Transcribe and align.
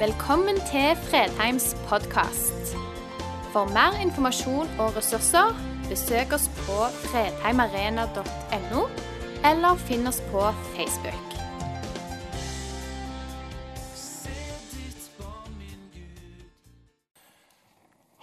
Velkommen 0.00 0.56
til 0.56 0.96
Fredheims 0.96 1.74
podkast. 1.88 2.70
For 3.52 3.68
mer 3.68 3.98
informasjon 4.00 4.70
og 4.80 4.94
ressurser, 4.96 5.50
besøk 5.90 6.32
oss 6.32 6.46
på 6.62 6.76
fredheimarena.no, 7.02 8.84
eller 9.50 9.82
finn 9.82 10.08
oss 10.08 10.22
på 10.30 10.46
Facebook. 10.72 11.34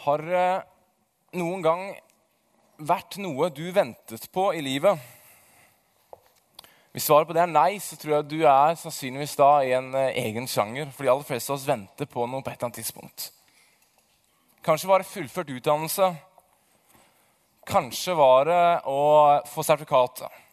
Har 0.07 0.25
det 0.32 0.50
noen 1.38 1.62
gang 1.68 1.86
vært 2.82 3.20
noe 3.21 3.52
du 3.54 3.68
ventet 3.78 4.25
på 4.34 4.50
i 4.57 4.66
livet? 4.66 4.98
Hvis 6.96 7.06
svaret 7.10 7.27
på 7.30 7.36
det 7.36 7.44
er 7.44 7.52
nei, 7.52 7.77
så 7.84 7.98
tror 8.00 8.16
jeg 8.16 8.30
du 8.32 8.40
er 8.48 8.77
sannsynligvis 8.80 9.36
da 9.38 9.50
i 9.62 9.73
en 9.78 9.91
eh, 9.95 10.16
egen 10.23 10.48
sjanger. 10.50 10.90
For 10.94 11.05
de 11.05 11.12
aller 11.14 11.28
fleste 11.28 11.52
av 11.52 11.59
oss 11.59 11.68
venter 11.68 12.09
på 12.09 12.26
noe 12.26 12.41
på 12.41 12.50
et 12.50 12.58
eller 12.58 12.70
annet 12.70 12.80
tidspunkt. 12.82 13.30
Kanskje 14.66 14.90
var 14.90 15.04
det 15.04 15.12
fullført 15.12 15.54
utdannelse. 15.54 16.09
Kanskje 17.68 18.16
var 18.18 18.48
det 18.48 18.66
å 18.88 19.02
få 19.48 19.64
sertifikatet. 19.64 20.44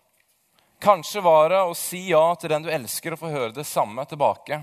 Kanskje 0.85 1.23
var 1.25 1.49
det 1.51 1.63
å 1.65 1.75
si 1.79 2.03
ja 2.11 2.23
til 2.37 2.51
den 2.53 2.67
du 2.67 2.71
elsker, 2.71 3.15
og 3.15 3.23
få 3.23 3.33
høre 3.33 3.55
det 3.57 3.65
samme 3.65 4.05
tilbake. 4.11 4.61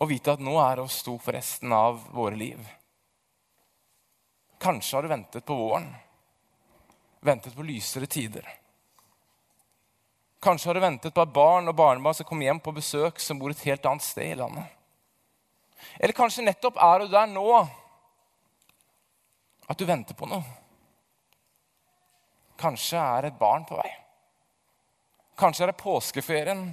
Og 0.00 0.10
vite 0.10 0.32
at 0.32 0.42
nå 0.42 0.54
er 0.62 0.78
det 0.78 0.86
oss 0.86 1.02
to 1.04 1.18
for 1.20 1.36
resten 1.36 1.72
av 1.76 2.00
våre 2.14 2.38
liv. 2.38 2.60
Kanskje 4.62 4.96
har 4.96 5.04
du 5.04 5.12
ventet 5.12 5.44
på 5.44 5.56
våren. 5.56 5.90
Ventet 7.20 7.56
på 7.56 7.66
lysere 7.66 8.06
tider. 8.06 8.48
Kanskje 10.46 10.68
har 10.68 10.74
du 10.78 10.80
ventet 10.80 11.14
på 11.14 11.24
at 11.24 11.32
barn 11.34 11.66
og 11.66 11.74
barnebarn 11.74 12.14
skal 12.14 12.28
komme 12.28 12.46
hjem 12.46 12.60
på 12.62 12.74
besøk 12.76 13.18
som 13.18 13.38
bor 13.40 13.50
et 13.50 13.64
helt 13.66 13.86
annet 13.88 14.04
sted 14.06 14.28
i 14.30 14.36
landet. 14.38 14.68
Eller 15.98 16.14
kanskje 16.14 16.44
nettopp 16.46 16.78
er 16.78 17.02
du 17.02 17.10
der 17.10 17.26
nå 17.32 17.46
at 19.66 19.80
du 19.80 19.82
venter 19.88 20.14
på 20.14 20.28
noe. 20.30 20.46
Kanskje 22.62 23.02
er 23.02 23.26
et 23.26 23.40
barn 23.40 23.66
på 23.66 23.80
vei. 23.80 23.90
Kanskje 25.34 25.66
er 25.66 25.72
det 25.72 25.82
påskeferien. 25.82 26.64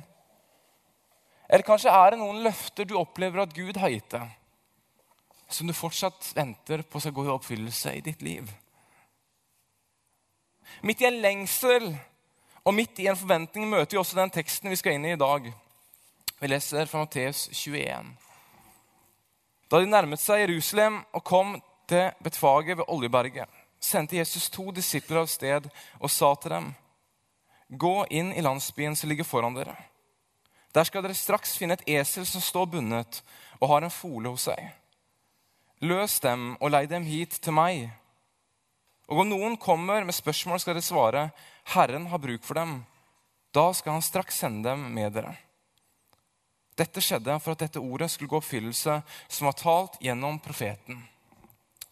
Eller 1.49 1.65
kanskje 1.65 1.97
er 1.97 2.13
det 2.13 2.21
noen 2.21 2.45
løfter 2.45 2.85
du 2.85 2.93
opplever 3.01 3.41
at 3.41 3.57
Gud 3.57 3.81
har 3.81 3.89
gitt 3.89 4.13
deg, 4.13 4.29
som 5.49 5.65
du 5.65 5.73
fortsatt 5.73 6.29
venter 6.37 6.85
på 6.85 7.01
skal 7.01 7.17
gå 7.17 7.25
i 7.25 7.35
oppfyllelse 7.39 7.97
i 7.97 8.05
ditt 8.05 8.21
liv. 8.21 8.53
Midt 10.85 11.01
i 11.01 11.09
en 11.09 11.23
lengsel 11.25 11.95
og 12.63 12.73
midt 12.73 12.99
i 12.99 13.07
en 13.11 13.19
forventning 13.19 13.67
møter 13.69 13.97
vi 13.97 13.99
også 14.01 14.17
den 14.17 14.31
teksten 14.31 14.71
vi 14.71 14.79
skal 14.79 14.95
inn 14.95 15.05
i 15.07 15.13
i 15.13 15.19
dag. 15.19 15.49
Vi 16.39 16.49
leser 16.49 16.87
fra 16.87 17.03
Matteus 17.03 17.47
21. 17.51 18.13
Da 19.71 19.79
de 19.81 19.89
nærmet 19.89 20.21
seg 20.21 20.45
Jerusalem 20.45 21.01
og 21.11 21.23
kom 21.27 21.57
til 21.89 22.11
Betfaget 22.23 22.77
ved 22.79 22.87
Oljeberget, 22.87 23.49
sendte 23.79 24.17
Jesus 24.17 24.49
to 24.49 24.71
disipler 24.71 25.23
av 25.23 25.27
sted 25.31 25.67
og 25.99 26.11
sa 26.11 26.33
til 26.35 26.55
dem.: 26.55 26.69
Gå 27.67 28.05
inn 28.09 28.31
i 28.33 28.41
landsbyen 28.41 28.95
som 28.95 29.09
ligger 29.09 29.27
foran 29.27 29.55
dere. 29.55 29.75
Der 30.75 30.83
skal 30.83 31.03
dere 31.03 31.13
straks 31.13 31.57
finne 31.57 31.73
et 31.73 31.87
esel 31.87 32.25
som 32.25 32.41
står 32.41 32.65
bundet 32.65 33.23
og 33.59 33.69
har 33.69 33.83
en 33.83 33.91
fole 33.91 34.29
hos 34.29 34.47
seg. 34.47 34.71
Løs 35.81 36.19
dem 36.19 36.55
og 36.61 36.71
lei 36.71 36.85
dem 36.85 37.03
hit 37.03 37.39
til 37.41 37.53
meg. 37.53 37.89
Og 39.11 39.23
om 39.23 39.29
noen 39.29 39.57
kommer 39.59 40.05
med 40.07 40.15
spørsmål, 40.15 40.61
skal 40.61 40.77
dere 40.77 40.85
svare, 40.85 41.23
Herren 41.73 42.07
har 42.11 42.21
bruk 42.23 42.43
for 42.45 42.59
dem. 42.59 42.77
Da 43.53 43.69
skal 43.75 43.97
han 43.97 44.05
straks 44.05 44.39
sende 44.41 44.69
dem 44.69 44.85
med 44.95 45.13
dere. 45.17 45.35
Dette 46.73 47.03
skjedde 47.03 47.35
for 47.43 47.53
at 47.53 47.65
dette 47.65 47.81
ordet 47.81 48.09
skulle 48.11 48.31
gå 48.31 48.39
oppfyllelse 48.39 48.95
som 49.27 49.49
var 49.49 49.57
talt 49.59 49.99
gjennom 50.01 50.39
profeten. 50.41 51.03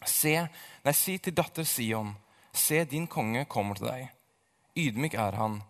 Se, 0.02 0.34
nei, 0.82 0.94
si 0.96 1.18
til 1.22 1.36
datter 1.38 1.66
Sion, 1.68 2.10
se, 2.50 2.82
din 2.90 3.06
konge 3.06 3.44
kommer 3.46 3.78
til 3.78 3.86
deg. 3.92 4.08
Ydmyk 4.74 5.14
er 5.14 5.38
han 5.38 5.60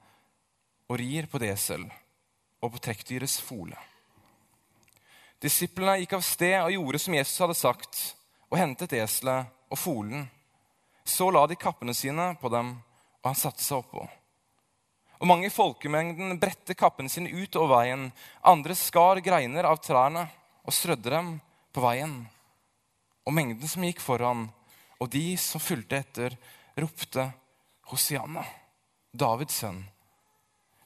og 0.88 0.98
rir 1.00 1.28
på 1.28 1.40
det 1.42 1.52
esel 1.52 1.84
og 2.62 2.72
på 2.72 2.80
trekkdyrets 2.86 3.40
fole. 3.44 3.76
Disiplene 5.42 5.98
gikk 6.00 6.14
av 6.16 6.24
sted 6.24 6.56
og 6.60 6.72
gjorde 6.72 7.00
som 7.02 7.16
Jesus 7.18 7.40
hadde 7.42 7.58
sagt, 7.58 8.02
og 8.48 8.60
hentet 8.60 8.94
eselet 8.94 9.50
og 9.72 9.80
folen. 9.80 10.28
Så 11.04 11.30
la 11.30 11.46
de 11.46 11.58
kappene 11.58 11.94
sine 11.94 12.32
på 12.40 12.50
dem, 12.52 12.74
og 13.22 13.30
han 13.30 13.38
satte 13.38 13.62
seg 13.64 13.82
oppå. 13.82 14.04
Og 15.22 15.28
mange 15.30 15.46
i 15.46 15.54
folkemengden 15.54 16.38
bredte 16.42 16.74
kappene 16.74 17.10
sine 17.10 17.30
ut 17.30 17.56
over 17.58 17.76
veien. 17.76 18.08
Andre 18.42 18.74
skar 18.74 19.20
greiner 19.22 19.68
av 19.68 19.78
trærne 19.82 20.26
og 20.66 20.74
strødde 20.74 21.12
dem 21.14 21.36
på 21.74 21.84
veien. 21.84 22.16
Og 23.22 23.34
mengden 23.34 23.70
som 23.70 23.86
gikk 23.86 24.02
foran, 24.02 24.48
og 24.98 25.10
de 25.14 25.36
som 25.38 25.62
fulgte 25.62 26.00
etter, 26.02 26.34
ropte 26.78 27.28
Hosianna, 27.90 28.42
Davids 29.14 29.60
sønn. 29.62 29.82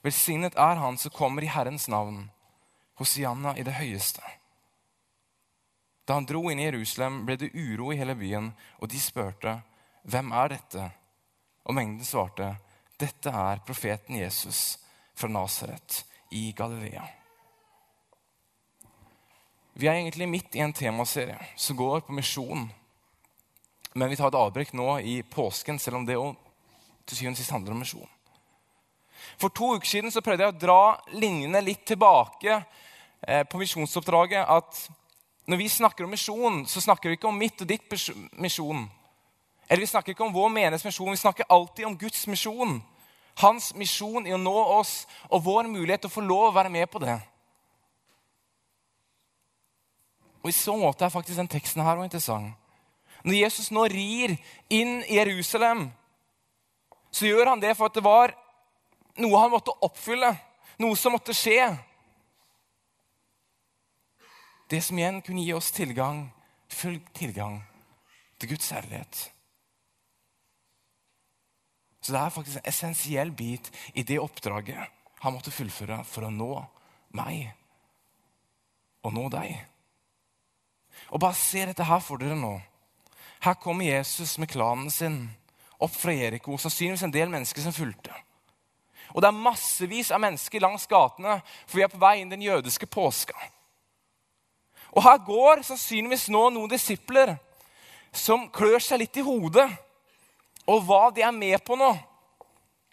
Velsignet 0.05 0.57
er 0.61 0.81
han 0.81 0.99
som 1.01 1.15
kommer 1.17 1.45
i 1.45 1.51
Herrens 1.51 1.89
navn. 1.89 2.27
Hosianna 3.01 3.57
i 3.57 3.65
det 3.67 3.77
høyeste. 3.77 4.23
Da 6.07 6.15
han 6.21 6.29
dro 6.29 6.45
inn 6.53 6.61
i 6.61 6.69
Jerusalem, 6.69 7.25
ble 7.27 7.39
det 7.41 7.51
uro 7.57 7.91
i 7.93 7.99
hele 7.99 8.15
byen, 8.15 8.53
og 8.79 8.93
de 8.93 9.01
spurte, 9.03 9.57
'Hvem 10.07 10.33
er 10.33 10.49
dette?' 10.49 10.91
Og 11.65 11.75
mengden 11.75 12.05
svarte, 12.05 12.57
'Dette 13.01 13.31
er 13.31 13.63
profeten 13.67 14.19
Jesus 14.19 14.79
fra 15.15 15.29
Nasaret 15.29 16.05
i 16.31 16.55
Galilea'. 16.61 17.07
Vi 19.75 19.87
er 19.87 19.93
egentlig 19.93 20.29
midt 20.29 20.55
i 20.55 20.63
en 20.65 20.73
temaserie 20.73 21.39
som 21.57 21.77
går 21.77 22.01
på 22.01 22.13
misjon. 22.13 22.73
Men 23.95 24.09
vi 24.09 24.17
tar 24.17 24.29
et 24.29 24.39
avbrekk 24.39 24.73
nå 24.73 24.99
i 24.99 25.23
påsken, 25.23 25.79
selv 25.79 25.97
om 25.97 26.07
det 26.07 26.17
til 27.07 27.17
syvende 27.17 27.37
og 27.37 27.37
sist 27.37 27.51
handler 27.51 27.73
om 27.73 27.79
misjon. 27.79 28.09
For 29.37 29.49
to 29.49 29.75
uker 29.77 29.89
siden 29.89 30.13
så 30.13 30.23
prøvde 30.25 30.47
jeg 30.47 30.55
å 30.55 30.61
dra 30.61 30.81
linjene 31.13 31.61
litt 31.61 31.85
tilbake 31.89 32.57
eh, 32.57 33.43
på 33.45 33.61
misjonsoppdraget. 33.61 34.49
At 34.49 34.89
når 35.47 35.61
vi 35.61 35.69
snakker 35.69 36.05
om 36.05 36.15
misjon, 36.15 36.63
så 36.67 36.81
snakker 36.81 37.11
vi 37.11 37.19
ikke 37.19 37.29
om 37.29 37.39
mitt 37.39 37.61
og 37.61 37.69
ditt 37.69 37.93
misjon. 38.41 38.87
Eller 39.69 39.81
vi 39.83 39.91
snakker 39.91 40.15
ikke 40.15 40.25
om 40.25 40.35
vår 40.35 40.53
menighetsmisjon, 40.55 41.11
vi 41.11 41.21
snakker 41.21 41.49
alltid 41.49 41.87
om 41.87 41.97
Guds 41.99 42.27
misjon. 42.27 42.79
Hans 43.43 43.73
misjon 43.75 44.27
i 44.27 44.33
å 44.33 44.41
nå 44.41 44.55
oss 44.79 45.05
og 45.29 45.43
vår 45.45 45.67
mulighet 45.69 46.07
til 46.07 46.11
å 46.11 46.15
få 46.15 46.23
lov 46.25 46.51
å 46.51 46.55
være 46.57 46.73
med 46.73 46.89
på 46.91 47.03
det. 47.03 47.19
Og 50.47 50.53
I 50.53 50.55
så 50.55 50.77
måte 50.79 51.05
er 51.05 51.11
faktisk 51.11 51.41
den 51.41 51.51
teksten 51.51 51.83
her 51.83 51.99
også 51.99 52.07
interessant. 52.07 52.55
Når 53.27 53.35
Jesus 53.41 53.73
nå 53.75 53.83
rir 53.91 54.37
inn 54.71 55.01
i 55.03 55.17
Jerusalem, 55.19 55.89
så 57.11 57.27
gjør 57.27 57.51
han 57.51 57.63
det 57.63 57.73
for 57.75 57.91
at 57.91 57.97
det 57.97 58.05
var 58.07 58.37
noe 59.19 59.41
han 59.41 59.51
måtte 59.51 59.75
oppfylle, 59.83 60.31
noe 60.79 60.95
som 61.01 61.17
måtte 61.17 61.35
skje. 61.35 61.73
Det 64.71 64.79
som 64.85 64.99
igjen 64.99 65.19
kunne 65.27 65.43
gi 65.43 65.55
oss 65.57 65.73
tilgang, 65.75 66.29
full 66.71 67.01
tilgang 67.17 67.59
til 68.39 68.55
Guds 68.55 68.71
herlighet. 68.71 69.27
Så 72.07 72.15
det 72.15 72.21
er 72.21 72.31
faktisk 72.31 72.61
en 72.61 72.69
essensiell 72.71 73.33
bit 73.35 73.67
i 73.99 74.05
det 74.07 74.21
oppdraget 74.23 74.93
han 75.25 75.35
måtte 75.35 75.51
fullføre 75.51 76.05
for 76.07 76.29
å 76.29 76.31
nå 76.31 76.53
meg 77.19 77.49
og 79.03 79.15
nå 79.17 79.25
deg. 79.33 79.57
Og 81.11 81.19
bare 81.19 81.35
se 81.35 81.65
dette 81.67 81.87
her 81.89 81.99
for 82.05 82.23
dere 82.23 82.37
nå. 82.39 82.53
Her 83.43 83.57
kommer 83.59 83.89
Jesus 83.89 84.37
med 84.39 84.53
klanen 84.53 84.87
sin 84.91 85.17
opp 85.83 85.97
fra 85.99 86.15
Jeriko. 86.15 86.55
Sannsynligvis 86.55 87.03
en 87.09 87.15
del 87.17 87.33
mennesker 87.33 87.65
som 87.65 87.75
fulgte. 87.75 88.15
Og 89.11 89.19
det 89.23 89.33
er 89.33 89.43
massevis 89.49 90.13
av 90.15 90.23
mennesker 90.23 90.63
langs 90.63 90.87
gatene, 90.87 91.41
for 91.67 91.81
vi 91.81 91.87
er 91.89 91.91
på 91.91 91.99
vei 92.03 92.21
inn 92.21 92.31
den 92.31 92.47
jødiske 92.47 92.87
påska. 92.87 93.35
Og 94.95 95.03
her 95.03 95.19
går 95.27 95.67
sannsynligvis 95.67 96.29
nå 96.31 96.45
noen 96.55 96.71
disipler 96.71 97.35
som 98.15 98.47
klør 98.55 98.79
seg 98.79 99.03
litt 99.03 99.19
i 99.19 99.27
hodet 99.27 99.67
og 100.67 100.83
hva 100.87 101.09
de 101.15 101.23
er 101.23 101.35
med 101.35 101.59
på 101.65 101.79
nå. 101.79 101.93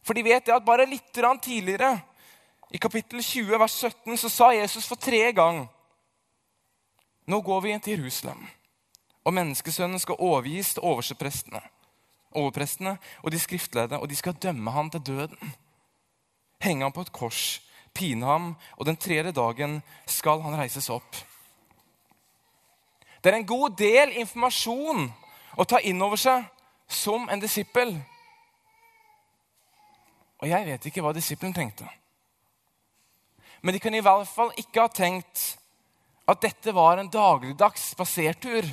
For 0.03 0.15
de 0.15 0.25
vet 0.25 0.49
at 0.51 0.65
bare 0.65 0.87
litt 0.89 1.13
tidligere, 1.13 1.97
i 2.73 2.77
kapittel 2.81 3.21
20, 3.21 3.59
vers 3.59 3.73
17, 3.73 4.17
så 4.17 4.29
sa 4.29 4.51
Jesus 4.53 4.87
for 4.89 4.97
tre 4.97 5.31
gang 5.31 5.67
Nå 7.29 7.39
går 7.41 7.61
vi 7.61 7.73
til 7.79 8.01
Jerusalem, 8.01 8.41
og 9.23 9.33
menneskesønnen 9.33 9.99
skal 10.01 10.19
overgis 10.19 10.73
til 10.73 10.83
overprestene, 10.83 11.61
overprestene 12.35 12.97
og 13.21 13.31
de 13.31 13.39
skriftlærde, 13.39 13.95
og 13.95 14.09
de 14.09 14.15
skal 14.15 14.35
dømme 14.35 14.71
ham 14.71 14.89
til 14.89 15.05
døden. 15.05 15.53
Henge 16.59 16.83
ham 16.83 16.91
på 16.91 17.05
et 17.05 17.13
kors, 17.15 17.61
pine 17.93 18.25
ham, 18.25 18.49
og 18.75 18.85
den 18.85 18.97
tredje 18.97 19.31
dagen 19.31 19.79
skal 20.05 20.41
han 20.43 20.57
reises 20.59 20.89
opp. 20.89 21.15
Det 23.23 23.31
er 23.31 23.39
en 23.39 23.47
god 23.47 23.77
del 23.79 24.17
informasjon 24.19 25.07
å 25.55 25.63
ta 25.63 25.79
inn 25.79 26.01
over 26.03 26.19
seg 26.19 26.43
som 26.87 27.29
en 27.29 27.41
disippel. 27.41 27.95
Og 30.43 30.49
jeg 30.49 30.65
vet 30.67 30.85
ikke 30.89 31.03
hva 31.03 31.13
disippelen 31.15 31.55
tenkte. 31.55 31.87
Men 33.61 33.73
de 33.73 33.79
kunne 33.79 33.99
i 34.01 34.03
hvert 34.03 34.27
fall 34.27 34.51
ikke 34.59 34.83
ha 34.83 34.91
tenkt 34.91 35.53
at 36.27 36.41
dette 36.43 36.73
var 36.75 36.99
en 36.99 37.11
dagligdags 37.11 37.89
spasertur. 37.93 38.67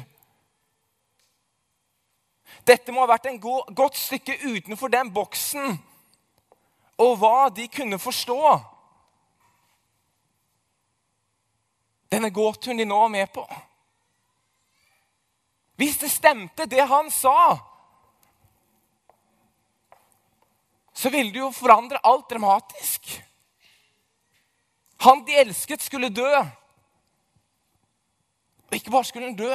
Dette 2.67 2.93
må 2.93 3.05
ha 3.05 3.13
vært 3.13 3.31
en 3.31 3.39
go 3.43 3.61
godt 3.71 3.99
stykke 3.99 4.41
utenfor 4.43 4.91
den 4.91 5.13
boksen 5.15 5.79
og 7.01 7.17
hva 7.17 7.49
de 7.55 7.69
kunne 7.73 7.99
forstå. 7.99 8.59
Denne 12.11 12.31
gåturen 12.35 12.79
de 12.79 12.85
nå 12.85 12.99
er 13.05 13.13
med 13.15 13.31
på. 13.33 13.47
Hvis 15.81 15.97
det 16.03 16.11
stemte, 16.13 16.67
det 16.67 16.85
han 16.91 17.09
sa, 17.15 17.57
så 21.01 21.09
ville 21.11 21.33
det 21.33 21.41
jo 21.41 21.49
forandre 21.57 22.01
alt 22.05 22.29
dramatisk. 22.29 23.09
Han 25.01 25.23
de 25.25 25.39
elsket, 25.41 25.81
skulle 25.81 26.11
dø. 26.13 26.29
Og 28.69 28.77
ikke 28.77 28.93
bare 28.93 29.09
skulle 29.09 29.31
han 29.31 29.39
dø. 29.39 29.55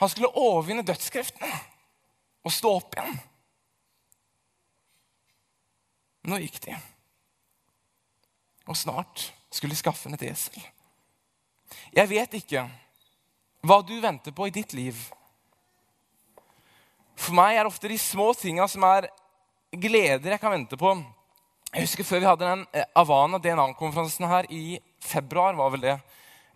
Han 0.00 0.08
skulle 0.08 0.32
overvinne 0.32 0.86
dødskreftene 0.86 1.50
og 2.46 2.54
stå 2.54 2.72
opp 2.78 2.96
igjen. 2.96 3.18
Nå 6.32 6.40
gikk 6.40 6.62
de. 6.64 6.78
Og 8.68 8.80
snart 8.80 9.28
skulle 9.52 9.76
de 9.76 9.82
skaffe 9.82 10.08
henne 10.08 10.16
et 10.22 10.30
esel. 10.30 10.56
Jeg 11.92 12.08
vet 12.08 12.40
ikke 12.40 12.64
hva 13.68 13.82
du 13.84 13.98
venter 14.00 14.32
på 14.32 14.48
i 14.48 14.56
ditt 14.56 14.72
liv. 14.72 14.96
For 17.18 17.34
meg 17.34 17.56
er 17.56 17.66
det 17.66 17.72
ofte 17.72 17.90
de 17.90 17.98
små 17.98 18.30
tinga 18.38 18.68
som 18.70 18.84
er 18.86 19.08
gleder 19.74 20.36
jeg 20.36 20.40
kan 20.40 20.54
vente 20.54 20.78
på. 20.78 20.94
Jeg 21.74 21.84
husker 21.84 22.06
Før 22.06 22.22
vi 22.22 22.28
hadde 22.30 22.46
den 22.46 22.66
eh, 22.72 22.86
Avana 22.96 23.40
DNA-konferansen 23.42 24.28
her 24.30 24.46
i 24.48 24.78
februar, 25.04 25.56
var 25.58 25.74
vel 25.74 25.82
det. 25.82 25.96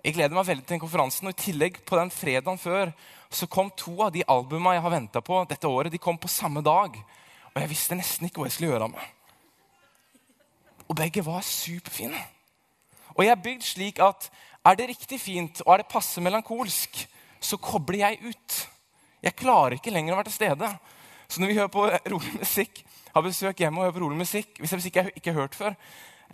Jeg 0.05 0.15
gleder 0.17 0.35
meg 0.35 0.47
veldig 0.47 0.65
til 0.65 0.75
den 0.77 0.83
konferansen. 0.83 1.29
Og 1.29 1.35
i 1.35 1.43
tillegg 1.43 1.83
på 1.87 1.99
den 1.99 2.11
fredagen 2.11 2.59
før 2.59 2.93
så 3.33 3.49
kom 3.49 3.71
to 3.77 3.95
av 4.05 4.13
de 4.15 4.25
albuma 4.29 4.75
jeg 4.77 4.85
har 4.85 4.93
venta 4.93 5.23
på 5.25 5.43
dette 5.49 5.69
året, 5.69 5.93
de 5.93 6.01
kom 6.01 6.19
på 6.21 6.31
samme 6.31 6.63
dag. 6.65 6.97
Og 7.53 7.61
jeg 7.61 7.71
visste 7.71 7.97
nesten 7.97 8.29
ikke 8.29 8.43
hva 8.43 8.49
jeg 8.49 8.57
skulle 8.57 8.73
gjøre 8.73 8.89
av 8.89 8.95
meg. 8.95 9.07
Og 10.89 10.97
begge 10.99 11.25
var 11.25 11.45
superfine. 11.47 12.21
Og 13.17 13.25
jeg 13.25 13.33
er 13.33 13.45
bygd 13.45 13.65
slik 13.67 14.01
at 14.05 14.29
er 14.65 14.77
det 14.79 14.91
riktig 14.93 15.19
fint 15.21 15.63
og 15.65 15.75
er 15.75 15.83
det 15.83 15.91
passe 15.91 16.23
melankolsk, 16.23 17.03
så 17.43 17.59
kobler 17.61 18.05
jeg 18.05 18.33
ut. 18.33 18.59
Jeg 19.23 19.39
klarer 19.39 19.77
ikke 19.77 19.93
lenger 19.95 20.15
å 20.15 20.19
være 20.19 20.31
til 20.31 20.41
stede. 20.41 20.71
Så 21.29 21.41
når 21.41 21.53
vi 21.53 21.59
hører 21.59 21.73
på 21.73 21.85
rolig 22.13 22.33
musikk, 22.41 22.83
har 23.13 23.25
besøk 23.25 23.61
hjemme 23.63 23.81
og 23.81 23.87
hører 23.87 23.97
på 23.97 24.03
rolig 24.03 24.19
musikk 24.23 24.59
hvis 24.59 24.73
jeg 24.73 25.13
ikke, 25.15 25.33
har 25.33 25.39
hørt 25.39 25.57
før, 25.57 25.77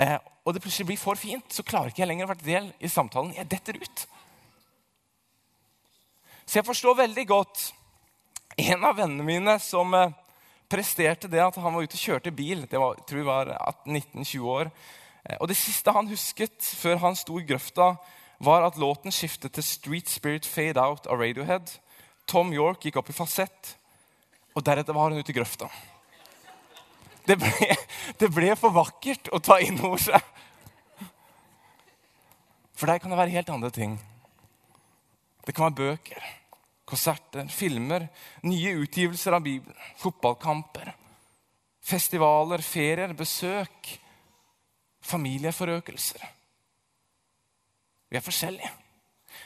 eh, 0.01 0.17
og 0.47 0.55
det 0.55 0.63
plutselig 0.65 0.87
blir 0.89 1.01
for 1.01 1.19
fint, 1.21 1.45
så 1.53 1.67
klarer 1.67 1.93
ikke 1.93 2.05
jeg 2.05 2.11
lenger 2.11 2.29
å 2.29 2.33
være 2.33 2.47
del 2.47 2.71
i 2.81 2.91
samtalen. 2.91 3.35
Jeg 3.37 3.51
detter 3.51 3.81
ut. 3.83 4.05
Så 6.49 6.61
jeg 6.61 6.67
forstår 6.67 6.97
veldig 7.03 7.27
godt 7.29 7.67
en 8.59 8.87
av 8.89 8.97
vennene 8.97 9.27
mine 9.27 9.59
som 9.61 9.93
eh, 9.95 10.15
presterte 10.71 11.29
det 11.29 11.43
at 11.45 11.59
han 11.61 11.75
var 11.75 11.85
ute 11.85 11.99
og 11.99 12.05
kjørte 12.07 12.33
bil. 12.35 12.65
Det 12.71 12.81
var, 12.81 12.97
tror 13.05 13.21
jeg 13.21 13.29
var 13.29 13.53
19-20 13.85 14.49
år. 14.55 14.71
Eh, 15.25 15.37
og 15.37 15.51
det 15.51 15.59
siste 15.61 15.93
han 15.93 16.09
husket 16.09 16.73
før 16.81 17.03
han 17.05 17.19
sto 17.19 17.37
i 17.39 17.47
grøfta, 17.47 17.93
var 18.39 18.65
at 18.65 18.79
låten 18.79 19.13
skiftet 19.13 19.53
til 19.53 19.65
'Street 19.65 20.09
Spirit 20.09 20.47
Fade 20.47 20.81
Out' 20.81 21.11
av 21.11 21.21
Radiohead. 21.21 21.79
Tom 22.29 22.53
York 22.53 22.85
gikk 22.85 22.99
opp 23.01 23.09
i 23.09 23.17
fasett, 23.17 23.75
og 24.53 24.65
deretter 24.65 24.97
var 24.97 25.11
hun 25.11 25.23
ute 25.23 25.33
i 25.33 25.37
grøfta. 25.37 25.69
Det 27.29 27.37
ble, 27.41 27.75
det 28.21 28.29
ble 28.33 28.55
for 28.57 28.73
vakkert 28.73 29.31
å 29.33 29.41
ta 29.45 29.59
inn 29.65 29.81
over 29.85 30.01
seg. 30.01 30.35
For 32.79 32.89
der 32.89 33.01
kan 33.03 33.13
det 33.13 33.19
være 33.19 33.35
helt 33.35 33.51
andre 33.53 33.71
ting. 33.75 33.97
Det 35.45 35.55
kan 35.57 35.69
være 35.69 35.79
bøker, 35.81 36.25
konserter, 36.89 37.49
filmer, 37.53 38.07
nye 38.47 38.75
utgivelser 38.85 39.37
av 39.37 39.45
Bibelen, 39.45 39.77
fotballkamper, 40.01 40.93
festivaler, 41.89 42.63
ferier, 42.65 43.15
besøk, 43.17 43.95
familieforøkelser. 45.09 46.29
Vi 48.09 48.17
er 48.21 48.25
forskjellige. 48.25 48.71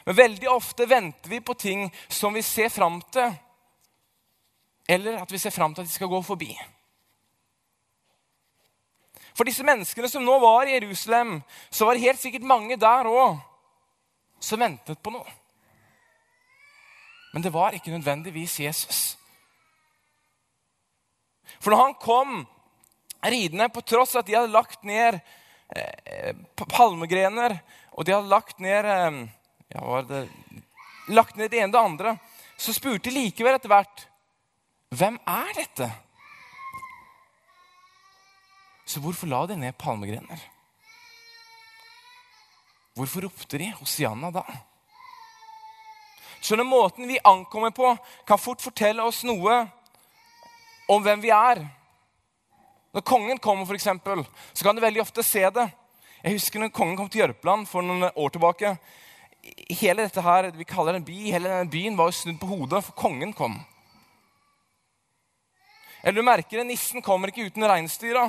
Men 0.04 0.18
veldig 0.18 0.50
ofte 0.50 0.86
venter 0.86 1.30
vi 1.30 1.40
på 1.40 1.54
ting 1.54 1.86
som 2.08 2.34
vi 2.34 2.42
ser 2.42 2.68
fram 2.68 3.00
til, 3.12 3.32
eller 4.88 5.20
at 5.22 5.32
vi 5.32 5.38
ser 5.38 5.54
fram 5.54 5.74
til 5.74 5.84
at 5.84 5.90
de 5.90 5.94
skal 5.94 6.10
gå 6.10 6.22
forbi. 6.26 6.50
For 9.32 9.48
disse 9.48 9.64
menneskene 9.64 10.10
som 10.10 10.24
nå 10.24 10.34
var 10.42 10.68
i 10.68 10.74
Jerusalem, 10.76 11.38
så 11.70 11.86
var 11.86 11.96
det 11.96 12.04
helt 12.04 12.20
sikkert 12.20 12.44
mange 12.46 12.76
der 12.76 13.08
òg 13.08 13.38
som 14.42 14.60
ventet 14.60 15.00
på 15.00 15.12
noe. 15.14 15.38
Men 17.32 17.44
det 17.44 17.52
var 17.54 17.72
ikke 17.72 17.94
nødvendigvis 17.94 18.58
Jesus. 18.60 19.02
For 21.62 21.72
når 21.72 21.80
han 21.80 21.94
kom 21.94 22.42
ridende, 23.24 23.70
på 23.72 23.80
tross 23.86 24.16
av 24.16 24.24
at 24.24 24.28
de 24.28 24.34
hadde 24.36 24.52
lagt 24.52 24.82
ned 24.84 25.20
eh, 25.72 26.34
palmegrener 26.58 27.54
og 27.92 28.04
de 28.04 28.14
hadde 28.14 28.32
lagt 28.32 28.60
ned 28.60 28.88
eh, 28.88 29.18
ja, 29.72 30.02
det, 30.08 30.26
lagt 31.12 31.36
ned 31.36 31.50
det 31.50 31.60
ene 31.62 31.72
og 31.72 31.76
det 31.76 31.82
andre, 31.82 32.16
så 32.60 32.74
spurte 32.76 33.08
de 33.08 33.16
likevel 33.16 33.56
etter 33.56 33.72
hvert 33.72 34.06
hvem 34.92 35.16
er 35.24 35.54
dette? 35.56 35.86
Så 38.84 39.00
hvorfor 39.00 39.30
la 39.30 39.46
de 39.48 39.56
ned 39.56 39.72
palmegrener? 39.80 40.40
Hvorfor 42.92 43.24
ropte 43.24 43.56
de 43.56 43.70
Hosianna 43.78 44.28
da? 44.34 44.42
Skjønner 46.42 46.68
Måten 46.68 47.08
vi 47.08 47.16
ankommer 47.24 47.72
på, 47.72 47.94
kan 48.28 48.40
fort 48.40 48.60
fortelle 48.60 49.04
oss 49.06 49.22
noe 49.24 49.62
om 50.92 51.00
hvem 51.00 51.22
vi 51.24 51.32
er. 51.32 51.62
Når 52.92 53.06
kongen 53.08 53.40
kommer, 53.40 53.64
for 53.64 53.78
eksempel, 53.78 54.26
så 54.52 54.66
kan 54.66 54.76
du 54.76 54.84
veldig 54.84 55.00
ofte 55.06 55.24
se 55.24 55.46
det. 55.48 55.68
Jeg 56.20 56.36
husker 56.36 56.60
når 56.60 56.74
kongen 56.74 56.98
kom 56.98 57.08
til 57.08 57.22
Jørpeland 57.22 57.64
for 57.70 57.86
noen 57.86 58.10
år 58.12 58.34
tilbake. 58.34 58.74
Hele 59.42 60.04
dette 60.04 60.22
her, 60.22 60.50
vi 60.54 60.66
kaller 60.68 60.94
det 60.94 61.02
en 61.02 61.06
by, 61.06 61.18
hele 61.34 61.50
denne 61.50 61.70
byen 61.70 61.98
var 61.98 62.10
jo 62.10 62.16
snudd 62.20 62.38
på 62.40 62.50
hodet, 62.50 62.82
for 62.86 62.98
kongen 62.98 63.32
kom. 63.34 63.56
Eller 66.02 66.18
du 66.18 66.26
merker 66.26 66.60
det, 66.60 66.66
nissen 66.70 67.02
kommer 67.02 67.30
ikke 67.30 67.48
uten 67.50 67.66
reinsdyra. 67.66 68.26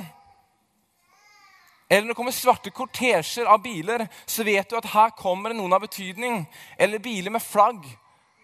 Eller 1.88 2.06
når 2.06 2.14
det 2.14 2.18
kommer 2.18 2.34
svarte 2.34 2.72
kortesjer 2.74 3.46
av 3.50 3.62
biler, 3.62 4.06
så 4.26 4.46
vet 4.46 4.70
du 4.70 4.78
at 4.78 4.88
her 4.94 5.14
kommer 5.18 5.52
det 5.52 5.58
noen 5.58 5.74
av 5.76 5.84
betydning. 5.84 6.42
Eller 6.78 7.02
biler 7.02 7.34
med 7.34 7.44
flagg 7.44 7.84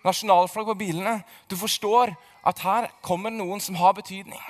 nasjonalflagg 0.07 0.67
på 0.67 0.79
bilene. 0.81 1.21
Du 1.49 1.57
forstår 1.57 2.15
at 2.47 2.65
her 2.65 2.89
kommer 3.05 3.33
noen 3.33 3.61
som 3.61 3.79
har 3.81 3.95
betydning. 3.97 4.41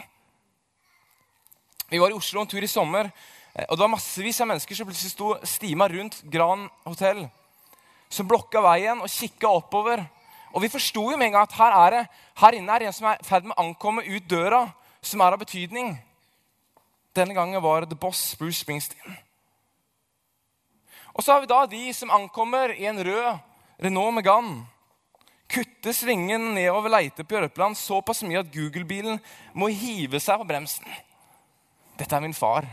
Vi 1.91 1.99
var 1.99 2.13
i 2.13 2.19
Oslo 2.19 2.43
en 2.43 2.51
tur 2.51 2.63
i 2.63 2.71
sommer, 2.71 3.11
eh, 3.55 3.65
og 3.69 3.77
det 3.77 3.83
var 3.83 3.95
massevis 3.97 4.41
av 4.41 4.47
mennesker 4.47 4.75
som 4.75 4.87
plutselig 4.87 5.11
sto 5.11 5.35
stima 5.43 5.89
rundt 5.89 6.23
Gran 6.31 6.69
hotell. 6.85 7.27
Som 8.11 8.29
blokka 8.29 8.63
veien 8.65 9.01
og 9.01 9.11
kikka 9.11 9.49
oppover. 9.61 10.03
Og 10.51 10.65
vi 10.65 10.73
forsto 10.73 11.05
jo 11.13 11.17
med 11.17 11.29
en 11.29 11.37
gang 11.39 11.47
at 11.47 11.57
her, 11.57 11.77
er 11.79 11.95
det, 11.95 12.05
her 12.43 12.57
inne 12.59 12.75
er 12.75 12.83
det 12.83 12.91
en 12.91 12.97
som 12.97 13.07
er 13.11 13.21
i 13.21 13.27
ferd 13.27 13.47
med 13.47 13.55
å 13.55 13.65
ankomme 13.65 14.03
ut 14.03 14.27
døra, 14.27 14.65
som 15.01 15.23
er 15.23 15.37
av 15.37 15.43
betydning. 15.43 15.95
Denne 17.15 17.37
gangen 17.37 17.63
var 17.63 17.85
det 17.85 17.93
The 17.93 18.01
Boss, 18.01 18.35
Bruce 18.39 18.65
Springsteen. 18.65 19.17
Og 21.15 21.23
så 21.23 21.35
har 21.35 21.43
vi 21.43 21.51
da 21.51 21.63
de 21.71 21.85
som 21.95 22.11
ankommer 22.15 22.75
i 22.75 22.87
en 22.91 22.99
rød 23.07 23.39
Renault 23.83 24.15
Megane 24.19 24.67
kutte 25.51 25.93
svingen 25.95 26.53
nedover 26.55 26.93
Leite 26.93 27.25
på 27.25 27.35
Jørpeland 27.35 27.79
såpass 27.79 28.23
mye 28.27 28.43
at 28.43 28.53
Google-bilen 28.55 29.19
må 29.53 29.71
hive 29.75 30.21
seg 30.23 30.41
på 30.41 30.47
bremsen. 30.47 30.87
Dette 31.99 32.17
er 32.17 32.25
min 32.25 32.37
far. 32.37 32.69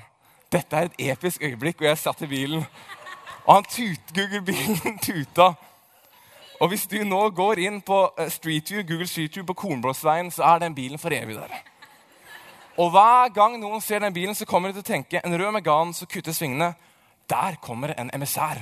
Dette 0.53 0.77
er 0.77 0.87
et 0.87 1.01
episk 1.11 1.41
øyeblikk, 1.43 1.81
og 1.81 1.89
jeg 1.89 1.99
satt 1.99 2.21
i 2.23 2.29
bilen. 2.31 2.63
Og 3.47 3.55
han 3.55 3.67
tut, 3.71 4.13
Google-bilen 4.15 4.99
tuta. 5.07 5.53
Og 6.59 6.71
hvis 6.71 6.87
du 6.89 6.97
nå 7.05 7.21
går 7.37 7.61
inn 7.63 7.79
på 7.85 8.01
eh, 8.17 8.29
Street 8.33 8.71
View, 8.71 8.83
Google 8.83 9.07
Street 9.07 9.35
View 9.35 9.45
på 9.47 9.55
Kornblåsveien, 9.55 10.31
så 10.33 10.43
er 10.43 10.65
den 10.65 10.75
bilen 10.75 10.99
for 10.99 11.13
evig 11.15 11.37
der. 11.37 11.53
Og 12.77 12.91
hver 12.93 13.31
gang 13.33 13.55
noen 13.61 13.81
ser 13.81 14.03
den 14.03 14.13
bilen, 14.13 14.35
så 14.35 14.45
kommer 14.45 14.69
de 14.69 14.77
til 14.77 14.85
å 14.85 14.91
tenke 14.91 15.21
en 15.23 15.37
rød 15.39 15.55
Megan 15.55 15.93
som 15.95 16.09
kutter 16.11 16.35
svingene. 16.35 16.73
Der 17.29 17.55
kommer 17.63 17.93
en 17.97 18.11
emissær. 18.13 18.59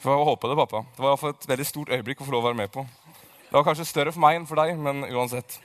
Får 0.00 0.24
håpe 0.24 0.48
det, 0.48 0.56
pappa. 0.56 0.80
Det 0.96 1.04
var 1.04 1.28
et 1.28 1.48
veldig 1.48 1.66
stort 1.68 1.92
øyeblikk 1.92 2.22
å 2.22 2.26
få 2.26 2.32
lov 2.32 2.46
å 2.46 2.48
være 2.48 2.60
med 2.62 2.72
på. 2.72 2.86
Det 3.50 3.52
var 3.52 3.66
kanskje 3.66 3.84
større 3.84 4.14
for 4.14 4.22
meg 4.24 4.38
enn 4.38 4.48
for 4.48 4.56
deg, 4.56 4.78
men 4.80 5.04
uansett. 5.10 5.58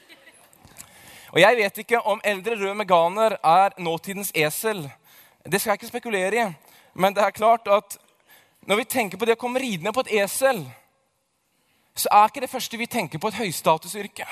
Og 1.31 1.39
Jeg 1.39 1.57
vet 1.57 1.81
ikke 1.81 1.99
om 2.03 2.21
eldre 2.23 2.57
rød 2.59 2.75
meganer 2.79 3.37
er 3.39 3.73
nåtidens 3.79 4.31
esel. 4.35 4.85
Det 5.45 5.61
skal 5.61 5.71
jeg 5.71 5.81
ikke 5.81 5.93
spekulere 5.93 6.41
i. 6.41 6.47
Men 6.93 7.13
det 7.13 7.23
er 7.23 7.35
klart 7.35 7.67
at 7.67 7.97
når 8.65 8.75
vi 8.81 8.83
tenker 8.89 9.17
på 9.17 9.25
det 9.25 9.35
å 9.37 9.41
komme 9.41 9.61
ridende 9.61 9.93
på 9.93 10.01
et 10.05 10.15
esel, 10.23 10.63
så 11.95 12.09
er 12.11 12.31
ikke 12.31 12.41
det 12.43 12.51
første 12.51 12.79
vi 12.79 12.89
tenker 12.89 13.21
på 13.21 13.29
et 13.29 13.37
høystatusyrke. 13.39 14.25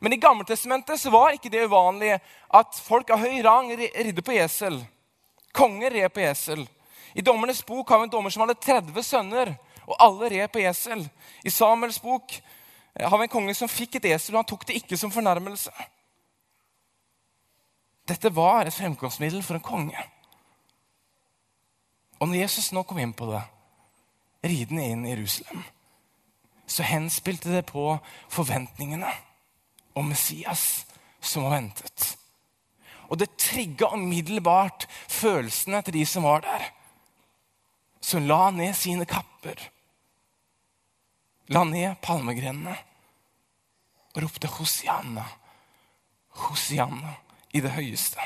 Men 0.00 0.12
i 0.12 0.20
Gammeltestamentet 0.20 1.00
så 1.00 1.10
var 1.12 1.34
ikke 1.34 1.50
det 1.52 1.64
uvanlig 1.68 2.14
at 2.56 2.82
folk 2.84 3.10
av 3.10 3.20
høy 3.24 3.40
rang 3.44 3.72
ridde 3.76 4.24
på 4.24 4.36
esel. 4.36 4.78
Konger 5.56 5.92
red 5.96 6.12
på 6.14 6.22
esel. 6.24 6.66
I 7.14 7.24
Dommernes 7.26 7.62
bok 7.66 7.88
har 7.90 8.00
vi 8.00 8.08
en 8.08 8.12
dommer 8.12 8.32
som 8.32 8.44
hadde 8.44 8.60
30 8.60 9.02
sønner, 9.04 9.54
og 9.88 9.96
alle 9.98 10.30
red 10.30 10.52
på 10.52 10.62
esel. 10.62 11.02
I 11.44 11.50
Samuels 11.50 11.98
bok 12.00 12.36
eh, 12.36 13.08
har 13.08 13.18
vi 13.18 13.26
en 13.26 13.32
konge 13.32 13.54
som 13.58 13.68
fikk 13.68 13.98
et 13.98 14.12
esel, 14.12 14.36
og 14.36 14.44
han 14.44 14.50
tok 14.52 14.68
det 14.68 14.78
ikke 14.78 14.98
som 15.00 15.12
fornærmelse. 15.12 15.72
Dette 18.08 18.32
var 18.34 18.66
et 18.66 18.74
fremkomstmiddel 18.74 19.42
for 19.46 19.58
en 19.58 19.64
konge. 19.64 20.06
Og 22.20 22.28
når 22.28 22.42
Jesus 22.42 22.70
nå 22.76 22.84
kom 22.84 23.00
inn 23.00 23.16
på 23.16 23.28
det, 23.30 23.42
ridende 24.44 24.86
inn 24.92 25.04
i 25.06 25.12
Jerusalem, 25.14 25.62
så 26.70 26.86
henspilte 26.86 27.50
det 27.52 27.64
på 27.68 27.84
forventningene 28.30 29.10
om 29.98 30.08
Messias 30.12 30.84
som 31.20 31.46
var 31.46 31.56
ventet. 31.58 32.16
Og 33.10 33.18
det 33.18 33.34
trigga 33.40 33.90
umiddelbart 33.96 34.86
følelsene 35.10 35.82
til 35.82 35.98
de 35.98 36.04
som 36.06 36.26
var 36.28 36.44
der. 36.44 36.68
Som 38.00 38.28
la 38.28 38.50
ned 38.54 38.72
sine 38.78 39.04
kapper, 39.04 39.58
la 41.50 41.64
ned 41.68 41.98
palmegrenene 42.04 42.76
og 44.14 44.22
ropte 44.24 44.48
Hosianna, 44.50 45.26
Hosianna 46.46 47.12
i 47.52 47.60
det 47.60 47.72
høyeste. 47.74 48.20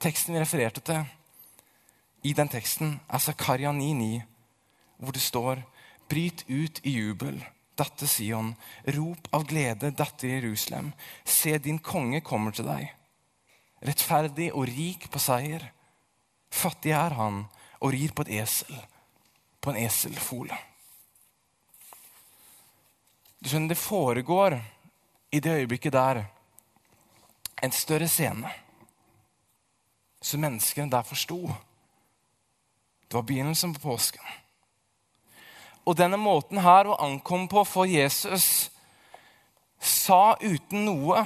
Teksten 0.00 0.36
vi 0.36 0.42
refererte 0.42 0.82
til 0.84 1.04
i 2.26 2.32
den 2.34 2.48
teksten, 2.50 2.96
er 3.08 3.22
Zakaria 3.22 3.70
9,9, 3.70 4.22
hvor 4.98 5.14
det 5.14 5.22
står 5.22 5.62
Bryt 6.06 6.44
ut 6.48 6.80
i 6.86 6.92
jubel 6.94 7.40
datter 7.76 8.08
Sion, 8.08 8.54
rop 8.96 9.28
av 9.36 9.44
glede, 9.48 9.90
datter 9.92 10.28
Jerusalem. 10.28 10.92
Se, 11.24 11.56
din 11.58 11.78
konge 11.78 12.22
kommer 12.24 12.54
til 12.56 12.68
deg. 12.68 12.88
Rettferdig 13.84 14.50
og 14.54 14.68
rik 14.70 15.08
på 15.12 15.20
seier. 15.20 15.68
Fattig 16.50 16.94
er 16.96 17.16
han 17.18 17.44
og 17.82 17.92
rir 17.92 18.14
på 18.16 18.24
et 18.24 18.32
esel, 18.40 18.78
på 19.60 19.72
en 19.72 19.80
eselfole. 19.82 20.56
Du 23.42 23.50
skjønner, 23.50 23.74
Det 23.74 23.78
foregår 23.78 24.56
i 25.36 25.40
det 25.40 25.52
øyeblikket 25.60 25.92
der 25.92 26.22
en 27.62 27.72
større 27.72 28.08
scene 28.08 28.50
som 30.22 30.40
menneskene 30.40 30.90
der 30.90 31.02
forsto. 31.02 31.52
Det 33.08 33.14
var 33.14 33.22
begynnelsen 33.22 33.74
på 33.74 33.80
påsken. 33.80 34.22
Og 35.86 35.96
denne 35.98 36.18
måten 36.18 36.58
her 36.58 36.88
å 36.88 36.98
ankomme 37.04 37.48
på 37.48 37.62
for 37.64 37.86
Jesus 37.86 38.70
sa 39.78 40.34
uten 40.40 40.86
noe, 40.88 41.22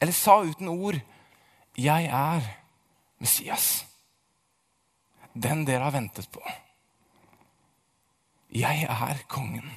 eller 0.00 0.12
sa 0.12 0.40
uten 0.42 0.68
ord, 0.68 0.98
'Jeg 1.76 2.04
er 2.04 2.42
Messias'. 3.20 3.84
Den 5.34 5.64
dere 5.64 5.84
har 5.84 5.90
ventet 5.90 6.30
på. 6.32 6.40
Jeg 8.50 8.82
er 8.82 9.22
kongen. 9.28 9.70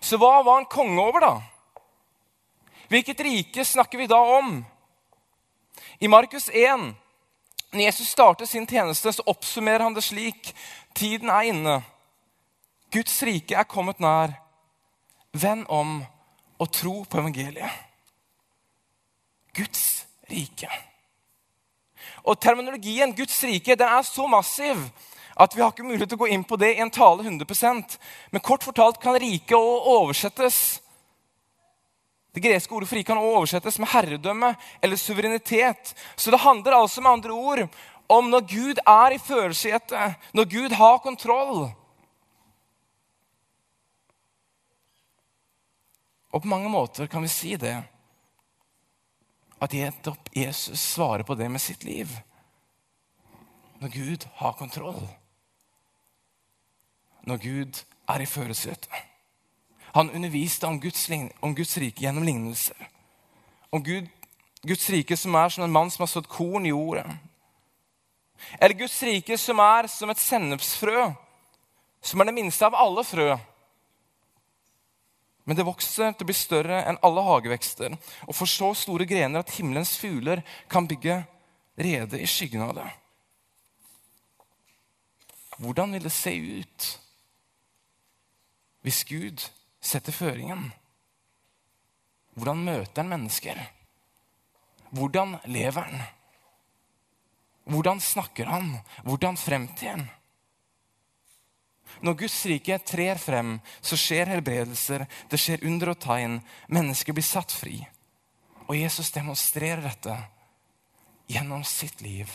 Så 0.00 0.16
hva 0.16 0.40
var 0.42 0.60
han 0.60 0.70
konge 0.70 1.00
over, 1.02 1.20
da? 1.20 1.34
Hvilket 2.90 3.20
rike 3.20 3.64
snakker 3.64 3.98
vi 3.98 4.08
da 4.10 4.18
om? 4.40 4.64
I 6.00 6.08
Markus 6.08 6.48
1 6.48 6.94
når 7.70 7.80
Jesus 7.80 8.08
starter 8.08 8.46
sin 8.46 8.66
tjeneste, 8.66 9.12
så 9.12 9.22
oppsummerer 9.26 9.84
han 9.84 9.94
det 9.94 10.02
slik.: 10.02 10.54
Tiden 10.94 11.30
er 11.30 11.52
inne. 11.52 11.82
Guds 12.90 13.22
rike 13.22 13.54
er 13.54 13.68
kommet 13.70 14.00
nær. 14.02 14.34
Venn 15.32 15.62
om 15.68 16.00
og 16.58 16.72
tro 16.74 17.04
på 17.04 17.20
evangeliet. 17.20 17.70
Guds 19.54 20.06
rike. 20.30 20.70
Og 22.26 22.40
Terminologien 22.40 23.14
Guds 23.16 23.38
rike 23.44 23.76
den 23.78 23.88
er 23.88 24.02
så 24.02 24.26
massiv 24.26 24.82
at 25.34 25.56
vi 25.56 25.62
har 25.62 25.72
ikke 25.72 25.86
mulighet 25.86 26.08
til 26.10 26.18
å 26.18 26.24
gå 26.24 26.30
inn 26.34 26.44
på 26.44 26.58
det 26.60 26.74
i 26.74 26.82
en 26.82 26.90
tale 26.90 27.22
100% 27.22 27.98
Men 28.30 28.42
kort 28.44 28.64
fortalt 28.66 29.00
kan 29.02 29.18
rike 29.18 29.56
oversettes 29.56 30.80
det 32.32 32.40
greske 32.44 32.74
ordet 32.74 32.88
for 32.88 32.98
rike 32.98 33.10
kan 33.10 33.18
oversettes 33.18 33.78
med 33.82 33.90
herredømme 33.90 34.52
eller 34.80 34.96
suverenitet. 34.96 35.94
Så 36.16 36.30
det 36.30 36.38
handler 36.44 36.78
altså 36.78 37.02
med 37.02 37.12
andre 37.12 37.32
ord 37.32 37.64
om 38.06 38.30
når 38.30 38.46
Gud 38.50 38.80
er 38.86 39.14
i 39.14 39.18
førersetet, 39.18 40.14
når 40.32 40.50
Gud 40.50 40.74
har 40.78 41.02
kontroll. 41.02 41.70
Og 46.30 46.42
på 46.42 46.50
mange 46.50 46.70
måter 46.70 47.10
kan 47.10 47.22
vi 47.26 47.32
si 47.32 47.56
det. 47.58 47.80
At 49.60 49.74
Jesus 49.74 50.80
svarer 50.94 51.26
på 51.26 51.34
det 51.34 51.50
med 51.50 51.60
sitt 51.60 51.84
liv. 51.84 52.12
Når 53.82 53.88
Gud 53.88 54.28
har 54.38 54.52
kontroll. 54.52 55.02
Når 57.30 57.38
Gud 57.38 57.80
er 58.10 58.22
i 58.24 58.26
førersetet. 58.26 58.90
Han 59.94 60.10
underviste 60.10 60.66
om 60.66 60.80
Guds, 60.82 61.04
om 61.42 61.54
Guds 61.54 61.76
rike 61.78 62.02
gjennom 62.02 62.26
lignelser. 62.26 62.88
Om 63.70 63.84
Gud, 63.86 64.06
Guds 64.66 64.86
rike 64.90 65.16
som 65.16 65.34
er 65.38 65.52
som 65.54 65.64
en 65.64 65.72
mann 65.72 65.90
som 65.90 66.02
har 66.02 66.10
sådd 66.10 66.26
korn 66.30 66.66
i 66.66 66.72
jorda. 66.72 67.04
Eller 68.58 68.74
Guds 68.74 68.96
rike 69.06 69.38
som 69.38 69.60
er 69.62 69.86
som 69.90 70.10
et 70.10 70.18
sennepsfrø, 70.18 71.10
som 72.02 72.20
er 72.20 72.30
det 72.30 72.34
minste 72.34 72.66
av 72.66 72.74
alle 72.74 73.04
frø. 73.06 73.28
Men 75.46 75.58
det 75.58 75.66
vokser 75.66 76.14
til 76.14 76.26
å 76.26 76.30
bli 76.30 76.36
større 76.36 76.80
enn 76.86 76.98
alle 77.06 77.24
hagevekster 77.26 77.94
og 78.26 78.36
får 78.36 78.50
så 78.52 78.72
store 78.84 79.06
grener 79.08 79.42
at 79.42 79.54
himmelens 79.54 79.96
fugler 79.98 80.42
kan 80.70 80.88
bygge 80.90 81.22
rede 81.78 82.18
i 82.18 82.26
skyggen 82.30 82.66
av 82.66 82.74
det. 82.78 82.88
Hvordan 85.60 85.94
vil 85.94 86.04
det 86.06 86.14
se 86.14 86.34
ut 86.34 86.90
hvis 88.84 89.02
Gud 89.08 89.42
setter 89.80 90.14
føringen. 90.14 90.70
Hvordan 92.36 92.64
møter 92.64 93.02
han 93.02 93.10
mennesker? 93.10 93.58
Hvordan 94.90 95.36
lever 95.44 95.86
han? 95.86 96.02
Hvordan 97.70 98.00
snakker 98.00 98.48
han? 98.50 98.72
Hvordan 99.04 99.36
fremtrer 99.36 99.96
han? 99.96 100.08
Når 102.00 102.16
Guds 102.22 102.36
rike 102.46 102.78
trer 102.86 103.18
frem, 103.18 103.56
så 103.82 103.98
skjer 103.98 104.30
helbredelser, 104.30 105.04
det 105.28 105.40
skjer 105.42 105.64
under 105.66 105.92
og 105.92 105.98
tegn. 106.00 106.38
Mennesker 106.72 107.16
blir 107.16 107.26
satt 107.26 107.52
fri. 107.52 107.80
Og 108.70 108.78
Jesus 108.78 109.10
demonstrerer 109.12 109.82
dette 109.84 110.14
gjennom 111.30 111.64
sitt 111.66 112.00
liv. 112.00 112.30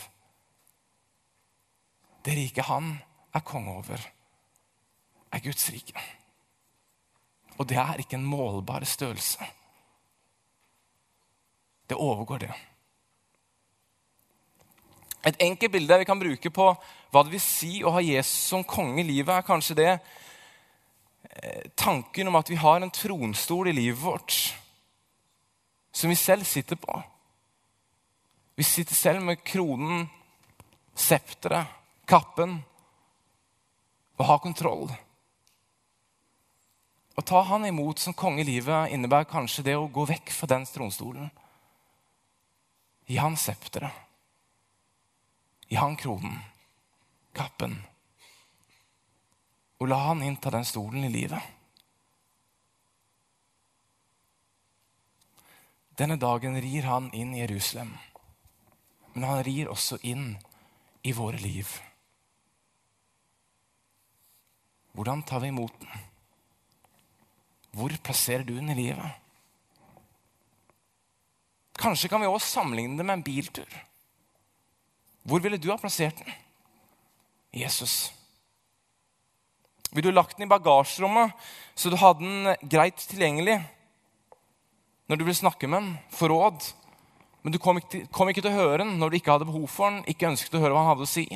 Det 2.22 2.36
riket 2.36 2.68
han 2.68 2.92
er 3.34 3.44
konge 3.46 3.74
over, 3.80 4.06
er 5.32 5.44
Guds 5.44 5.68
rike. 5.72 5.96
Og 7.56 7.66
det 7.68 7.78
er 7.80 8.00
ikke 8.00 8.18
en 8.18 8.26
målbar 8.26 8.84
størrelse. 8.84 9.46
Det 11.86 11.96
overgår 11.96 12.38
det. 12.38 12.52
Et 15.26 15.42
enkelt 15.42 15.72
bilde 15.72 15.98
vi 15.98 16.06
kan 16.06 16.20
bruke 16.20 16.50
på 16.50 16.68
hva 17.10 17.22
det 17.24 17.32
vil 17.32 17.42
si 17.42 17.80
å 17.82 17.94
ha 17.94 18.02
Jesus 18.04 18.50
som 18.50 18.64
konge 18.66 19.00
i 19.02 19.06
livet, 19.08 19.32
er 19.32 19.46
kanskje 19.46 19.78
det 19.78 19.90
eh, 19.94 21.66
tanken 21.74 22.28
om 22.30 22.38
at 22.38 22.50
vi 22.50 22.58
har 22.60 22.82
en 22.82 22.92
tronstol 22.92 23.70
i 23.70 23.74
livet 23.74 23.98
vårt 24.02 24.36
som 25.96 26.12
vi 26.12 26.16
selv 26.16 26.44
sitter 26.44 26.76
på. 26.76 27.02
Vi 28.54 28.64
sitter 28.64 28.94
selv 28.94 29.22
med 29.24 29.42
kronen, 29.44 30.06
septeret, 30.94 31.72
kappen 32.06 32.58
og 34.16 34.26
har 34.28 34.38
kontroll. 34.44 34.92
Å 37.16 37.22
ta 37.24 37.40
han 37.48 37.64
imot 37.64 37.98
som 37.98 38.14
konge 38.14 38.42
i 38.42 38.48
livet 38.48 38.92
innebærer 38.92 39.28
kanskje 39.30 39.64
det 39.70 39.76
å 39.78 39.88
gå 39.88 40.04
vekk 40.08 40.32
fra 40.36 40.48
den 40.52 40.66
tronstolen. 40.68 41.30
Gi 43.08 43.16
han 43.16 43.38
septeret. 43.40 44.02
Gi 45.70 45.78
han 45.80 45.96
kronen, 45.96 46.36
kappen. 47.32 47.78
Og 49.80 49.88
la 49.88 50.02
han 50.10 50.22
innta 50.22 50.52
den 50.52 50.66
stolen 50.68 51.06
i 51.08 51.12
livet. 51.12 51.40
Denne 55.96 56.18
dagen 56.20 56.58
rir 56.60 56.84
han 56.84 57.08
inn 57.16 57.32
i 57.32 57.40
Jerusalem, 57.40 57.94
men 59.14 59.24
han 59.24 59.40
rir 59.46 59.70
også 59.72 59.96
inn 60.04 60.34
i 61.00 61.14
våre 61.16 61.40
liv. 61.40 61.70
Hvordan 64.92 65.24
tar 65.24 65.40
vi 65.40 65.48
imot 65.48 65.80
den? 65.80 66.04
Hvor 67.76 67.92
plasserer 68.02 68.44
du 68.46 68.54
den 68.56 68.72
i 68.72 68.78
livet? 68.78 69.22
Kanskje 71.76 72.08
kan 72.08 72.22
vi 72.22 72.30
også 72.30 72.54
sammenligne 72.56 72.96
det 72.96 73.04
med 73.04 73.18
en 73.18 73.26
biltur. 73.26 73.78
Hvor 75.26 75.42
ville 75.44 75.60
du 75.60 75.68
ha 75.70 75.76
plassert 75.80 76.22
den? 76.22 76.32
Jesus. 77.52 78.12
Ville 79.92 80.08
du 80.08 80.16
lagt 80.16 80.38
den 80.38 80.46
i 80.46 80.50
bagasjerommet 80.50 81.36
så 81.76 81.92
du 81.92 81.98
hadde 82.00 82.24
den 82.24 82.68
greit 82.72 83.00
tilgjengelig? 83.10 83.60
når 85.06 85.16
du 85.16 85.24
ville 85.24 85.38
snakke 85.38 85.68
med 85.70 85.82
den, 85.82 85.98
få 86.10 86.28
råd. 86.28 86.70
Men 87.42 87.54
du 87.54 87.58
kom 87.62 87.78
ikke, 87.78 88.06
kom 88.10 88.30
ikke 88.30 88.42
til 88.42 88.50
å 88.50 88.58
høre 88.58 88.82
den 88.82 88.96
når 88.98 89.10
du 89.10 89.18
ikke 89.20 89.36
hadde 89.36 89.48
behov 89.48 89.68
for 89.70 89.92
den, 89.92 90.02
ikke 90.10 90.30
ønsket 90.32 90.56
å 90.58 90.62
høre 90.64 90.74
hva 90.74 90.82
han 90.82 90.92
hadde 90.94 91.06
å 91.06 91.10
si. 91.10 91.26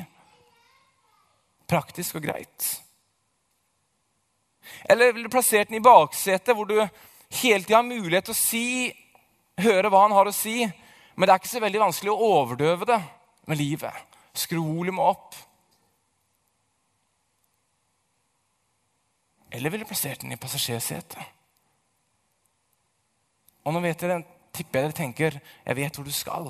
Praktisk 1.70 2.18
og 2.18 2.26
greit. 2.26 2.70
Eller 4.88 5.12
ville 5.12 5.28
du 5.28 5.32
plassert 5.32 5.68
den 5.68 5.78
i 5.80 5.84
baksetet, 5.84 6.54
hvor 6.56 6.68
du 6.68 6.78
hele 7.40 7.64
tida 7.64 7.78
har 7.78 7.86
mulighet 7.86 8.28
til 8.28 8.34
å 8.34 8.38
si, 8.38 8.66
høre 9.60 9.90
hva 9.92 10.04
han 10.06 10.14
har 10.16 10.30
å 10.30 10.34
si, 10.34 10.64
men 11.14 11.26
det 11.26 11.34
er 11.34 11.42
ikke 11.42 11.52
så 11.52 11.62
veldig 11.62 11.82
vanskelig 11.82 12.12
å 12.12 12.30
overdøve 12.40 12.88
det 12.88 12.98
med 13.50 13.60
livet. 13.60 14.16
Skru 14.32 14.60
volumet 14.62 15.04
opp. 15.04 15.36
Eller 19.50 19.70
ville 19.70 19.84
du 19.84 19.90
plassert 19.90 20.22
den 20.22 20.32
i 20.32 20.38
passasjersetet? 20.40 21.20
Og 23.66 23.74
nå 23.74 23.82
vet 23.84 24.00
dere, 24.00 24.22
tipper 24.54 24.80
jeg 24.80 24.88
dere 24.88 24.96
tenker 24.96 25.38
jeg 25.40 25.76
vet 25.76 25.98
hvor 25.98 26.06
du 26.06 26.14
skal. 26.14 26.48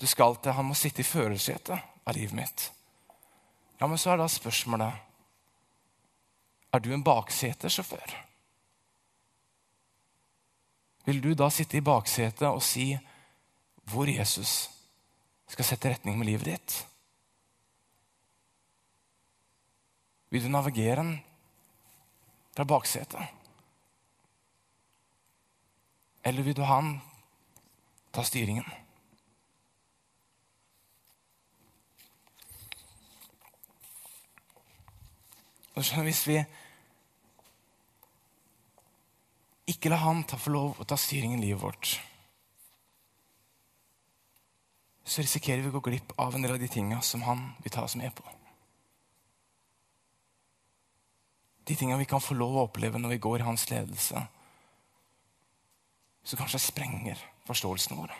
Du 0.00 0.06
skal 0.08 0.38
til 0.40 0.56
han 0.56 0.68
må 0.68 0.76
sitte 0.78 1.02
i 1.02 1.08
førersetet 1.08 1.76
av 1.76 2.16
livet 2.16 2.36
mitt. 2.36 2.70
Ja, 3.80 3.88
men 3.88 3.98
så 4.00 4.14
er 4.14 4.22
da 4.22 4.28
spørsmålet 4.30 5.05
Er 6.74 6.82
du 6.82 6.92
en 6.94 7.04
baksetesjåfør? 7.04 8.16
Vil 11.06 11.20
du 11.22 11.34
da 11.38 11.48
sitte 11.54 11.78
i 11.78 11.84
baksetet 11.84 12.48
og 12.48 12.62
si 12.64 12.90
hvor 13.86 14.10
Jesus 14.10 14.66
skal 15.46 15.68
sette 15.68 15.92
retning 15.92 16.18
med 16.18 16.26
livet 16.26 16.50
ditt? 16.50 16.76
Vil 20.34 20.42
du 20.42 20.50
navigere 20.50 20.98
den 21.04 21.12
fra 22.56 22.66
baksetet? 22.66 23.22
Eller 26.26 26.42
vil 26.42 26.56
du 26.58 26.64
ha 26.66 26.80
han 26.80 26.96
ta 28.10 28.24
styringen? 28.26 28.66
Hvis 35.76 36.22
vi 36.24 36.38
ikke 39.68 39.90
lar 39.92 40.06
han 40.06 40.22
ta, 40.24 40.38
for 40.40 40.54
lov 40.54 40.80
å 40.80 40.86
ta 40.88 40.96
styringen 40.96 41.42
i 41.42 41.48
livet 41.50 41.60
vårt, 41.60 41.90
så 45.06 45.22
risikerer 45.22 45.60
vi 45.62 45.68
å 45.70 45.76
gå 45.76 45.84
glipp 45.86 46.14
av 46.18 46.34
en 46.34 46.42
del 46.42 46.56
av 46.56 46.62
de 46.62 46.70
tinga 46.70 47.02
som 47.04 47.22
han 47.26 47.44
vil 47.62 47.74
ta 47.74 47.84
oss 47.84 47.98
med 48.00 48.14
på. 48.16 48.24
De 51.66 51.76
tinga 51.76 51.98
vi 51.98 52.08
kan 52.08 52.22
få 52.22 52.34
lov 52.38 52.56
å 52.56 52.64
oppleve 52.70 52.98
når 52.98 53.16
vi 53.16 53.22
går 53.26 53.42
i 53.42 53.46
hans 53.46 53.68
ledelse 53.70 54.22
som 56.26 56.40
kanskje 56.40 56.62
sprenger 56.62 57.20
forståelsen 57.46 58.00
vår. 58.00 58.14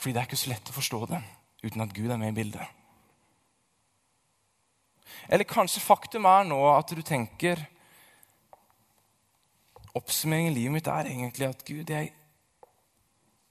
Fordi 0.00 0.14
det 0.16 0.22
er 0.22 0.30
ikke 0.30 0.40
så 0.40 0.50
lett 0.50 0.70
å 0.70 0.74
forstå 0.74 1.06
det 1.10 1.22
uten 1.62 1.84
at 1.84 1.94
Gud 1.94 2.10
er 2.10 2.18
med 2.18 2.32
i 2.32 2.38
bildet. 2.40 2.79
Eller 5.28 5.48
kanskje 5.48 5.82
faktum 5.82 6.28
er 6.30 6.48
nå 6.48 6.60
at 6.72 6.94
du 6.94 7.02
tenker 7.02 7.66
Oppsummeringen 9.98 10.52
i 10.52 10.54
livet 10.54 10.74
mitt 10.76 10.86
er 10.86 11.08
egentlig 11.10 11.48
at 11.48 11.62
Gud, 11.66 11.88
jeg, 11.90 12.12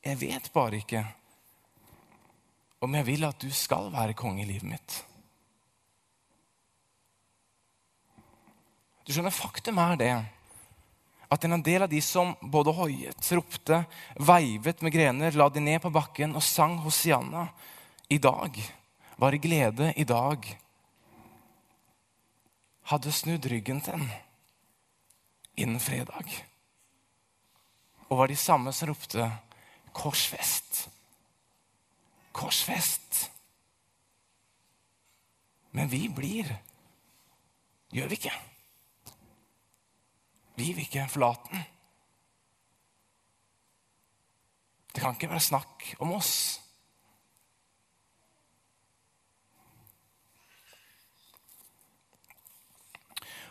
jeg 0.07 0.19
vet 0.21 0.45
bare 0.55 0.79
ikke 0.79 1.01
om 2.79 2.95
jeg 2.95 3.07
vil 3.09 3.25
at 3.27 3.43
du 3.43 3.49
skal 3.51 3.89
være 3.91 4.15
konge 4.15 4.45
i 4.45 4.47
livet 4.47 4.69
mitt. 4.71 4.99
Du 9.03 9.11
skjønner, 9.11 9.35
faktum 9.35 9.81
er 9.83 9.99
det 9.99 10.13
at 11.29 11.45
en 11.45 11.61
del 11.61 11.83
av 11.85 11.91
de 11.91 11.99
som 12.01 12.31
både 12.41 12.73
hoiet, 12.73 13.31
ropte, 13.37 13.83
veivet 14.17 14.79
med 14.81 14.93
grener, 14.93 15.35
la 15.37 15.49
de 15.53 15.61
ned 15.61 15.81
på 15.83 15.91
bakken 15.93 16.33
og 16.37 16.45
sang 16.45 16.79
Hosianna 16.85 17.45
i 18.09 18.17
dag, 18.21 18.55
var 19.19 19.35
i 19.35 19.41
glede 19.41 19.91
i 19.99 20.07
dag, 20.07 20.47
hadde 22.89 23.11
snudd 23.13 23.45
ryggen 23.51 23.81
til 23.85 23.97
ham 23.97 24.07
innen 25.59 25.81
fredag. 25.83 26.25
Og 28.09 28.17
var 28.17 28.31
de 28.31 28.37
samme 28.39 28.73
som 28.73 28.89
ropte 28.89 29.27
korsfest. 29.93 30.87
Korsfest. 32.33 33.27
Men 35.71 35.91
vi 35.91 36.07
blir, 36.09 36.49
gjør 37.93 38.09
vi 38.09 38.17
ikke? 38.17 38.33
Vi 40.57 40.71
vil 40.73 40.87
ikke 40.87 41.05
forlate 41.11 41.51
den. 41.51 41.67
Det 44.89 45.03
kan 45.03 45.13
ikke 45.13 45.29
være 45.29 45.45
snakk 45.45 45.85
om 46.01 46.17
oss. 46.17 46.33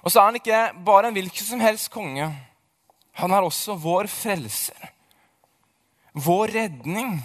Og 0.09 0.13
så 0.13 0.23
er 0.23 0.31
han 0.31 0.39
ikke 0.39 0.59
bare 0.87 1.11
en 1.11 1.17
hvilken 1.19 1.45
som 1.45 1.61
helst 1.61 1.91
konge. 1.93 2.31
Han 3.21 3.33
er 3.35 3.45
også 3.45 3.75
vår 3.77 4.07
frelser. 4.09 4.87
Vår 6.17 6.55
redning. 6.55 7.19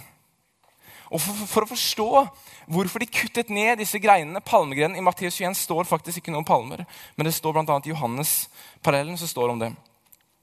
Og 1.08 1.22
for, 1.24 1.46
for, 1.48 1.64
å 1.64 1.70
forstå 1.70 2.10
hvorfor 2.76 3.00
de 3.00 3.08
kuttet 3.08 3.54
ned 3.56 3.80
disse 3.80 4.02
greinene, 4.04 4.44
palmegrenene 4.44 5.00
I 5.00 5.06
Matteus 5.06 5.40
21 5.40 5.56
står 5.62 5.88
faktisk 5.88 6.20
ikke 6.20 6.36
noen 6.36 6.48
palmer, 6.48 6.84
men 7.16 7.30
det 7.30 7.36
står 7.38 7.56
bl.a. 7.56 7.80
i 7.86 7.94
Johannes-parallellen 7.94 9.22
så 9.22 9.32
står 9.32 9.56
om 9.56 9.64
det. 9.64 9.72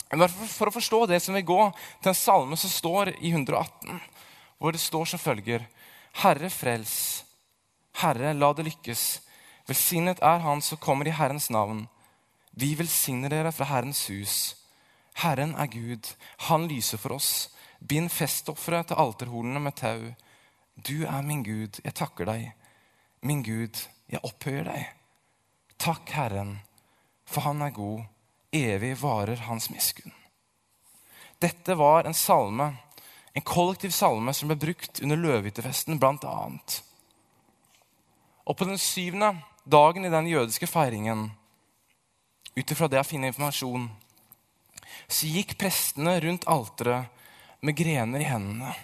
Men 0.08 0.24
for, 0.32 0.70
å 0.70 0.74
forstå 0.78 1.04
det 1.12 1.20
som 1.20 1.36
vil 1.36 1.44
gå 1.44 1.60
til 2.00 2.14
en 2.14 2.20
salme 2.24 2.56
som 2.56 2.72
står 2.72 3.12
i 3.18 3.34
118, 3.34 4.00
hvor 4.56 4.72
det 4.72 4.80
står 4.80 5.12
som 5.12 5.20
følger 5.20 5.68
Herre, 6.24 6.48
frels. 6.48 6.96
Herre, 8.00 8.32
la 8.32 8.54
det 8.56 8.70
lykkes. 8.72 9.08
Velsignet 9.68 10.24
er 10.24 10.40
Han 10.46 10.64
som 10.64 10.80
kommer 10.80 11.06
i 11.06 11.14
Herrens 11.14 11.52
navn. 11.52 11.84
Vi 12.60 12.74
velsigner 12.76 13.32
dere 13.32 13.52
fra 13.56 13.70
Herrens 13.70 14.02
hus. 14.10 14.34
Herren 15.22 15.54
er 15.56 15.70
Gud. 15.72 16.10
Han 16.48 16.66
lyser 16.68 17.00
for 17.00 17.16
oss. 17.16 17.48
Bind 17.80 18.10
festofferet 18.12 18.90
til 18.90 19.00
alterhornene 19.00 19.62
med 19.64 19.78
tau. 19.80 20.10
Du 20.76 21.06
er 21.08 21.22
min 21.24 21.40
Gud, 21.44 21.80
jeg 21.84 21.96
takker 21.96 22.28
deg. 22.28 22.50
Min 23.24 23.40
Gud, 23.44 23.80
jeg 24.12 24.20
opphøyer 24.24 24.68
deg. 24.68 24.92
Takk, 25.80 26.12
Herren, 26.12 26.58
for 27.24 27.48
han 27.48 27.64
er 27.64 27.72
god. 27.72 28.04
Evig 28.52 28.96
varer 29.00 29.46
hans 29.46 29.70
miskunn. 29.72 30.12
Dette 31.40 31.76
var 31.78 32.04
en 32.04 32.16
salme, 32.16 32.74
en 33.32 33.46
kollektiv 33.46 33.94
salme 33.96 34.34
som 34.36 34.50
ble 34.50 34.58
brukt 34.60 35.00
under 35.00 35.16
løvehyttefesten 35.16 36.00
bl.a. 36.00 36.38
Og 38.44 38.56
på 38.56 38.68
den 38.68 38.80
syvende 38.80 39.38
dagen 39.64 40.04
i 40.04 40.12
den 40.12 40.28
jødiske 40.28 40.68
feiringen, 40.68 41.30
ut 42.56 42.70
ifra 42.70 42.88
det 42.88 42.98
jeg 43.00 43.10
finner 43.12 43.30
informasjon, 43.30 43.88
så 45.10 45.30
gikk 45.30 45.56
prestene 45.58 46.16
rundt 46.22 46.46
alteret 46.50 47.10
med 47.64 47.76
grener 47.76 48.22
i 48.22 48.28
hendene. 48.28 48.74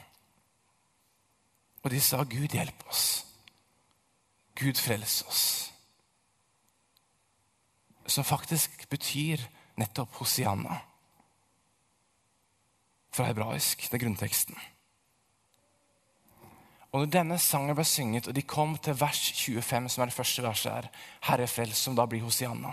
Og 1.84 1.90
de 1.90 2.00
sa, 2.00 2.24
'Gud, 2.24 2.50
hjelp 2.50 2.86
oss. 2.88 3.26
Gud, 4.54 4.74
frels 4.74 5.22
oss.' 5.22 5.72
Som 8.06 8.24
faktisk 8.24 8.88
betyr 8.88 9.42
nettopp 9.76 10.14
Hosianna. 10.14 10.80
Fra 13.10 13.24
hebraisk, 13.24 13.82
det 13.90 13.94
er 13.94 14.04
grunnteksten. 14.04 14.58
Og 16.92 17.02
når 17.02 17.12
denne 17.12 17.38
sangen 17.38 17.74
ble 17.76 17.84
synget, 17.84 18.28
og 18.28 18.34
de 18.34 18.42
kom 18.42 18.76
til 18.78 18.96
vers 19.00 19.32
25, 19.36 19.88
som 19.88 20.02
er 20.02 20.06
det 20.06 20.14
første 20.14 20.42
verset 20.42 20.72
her, 20.72 20.90
'Herre 21.22 21.46
frels', 21.46 21.82
som 21.82 21.96
da 21.96 22.06
blir 22.06 22.22
Hosianna, 22.22 22.72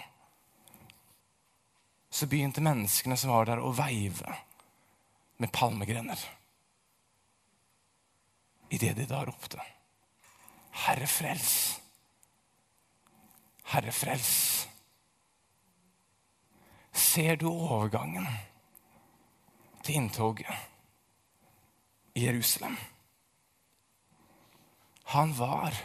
så 2.14 2.28
begynte 2.30 2.62
menneskene 2.62 3.18
som 3.18 3.32
var 3.34 3.48
der, 3.50 3.62
å 3.64 3.74
veive 3.74 4.36
med 5.42 5.52
palmegrener 5.52 6.20
idet 8.74 8.94
de 8.98 9.08
da 9.10 9.24
ropte 9.26 9.62
Herre, 10.84 11.06
frels. 11.06 11.80
Herre, 13.70 13.92
frels. 13.94 14.32
Ser 16.94 17.38
du 17.38 17.46
overgangen 17.52 18.26
til 19.86 20.00
inntoget 20.00 20.50
i 22.18 22.26
Jerusalem? 22.26 22.74
Han 25.14 25.36
var 25.38 25.78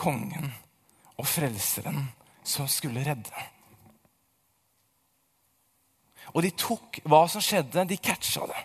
kongen 0.00 0.48
og 1.16 1.28
frelseren 1.28 2.08
som 2.40 2.68
skulle 2.72 3.04
redde. 3.04 3.46
Og 6.36 6.44
de 6.44 6.52
tok 6.52 7.00
hva 7.08 7.24
som 7.32 7.40
skjedde, 7.40 7.86
de 7.88 7.96
catcha 7.96 8.44
det. 8.50 8.62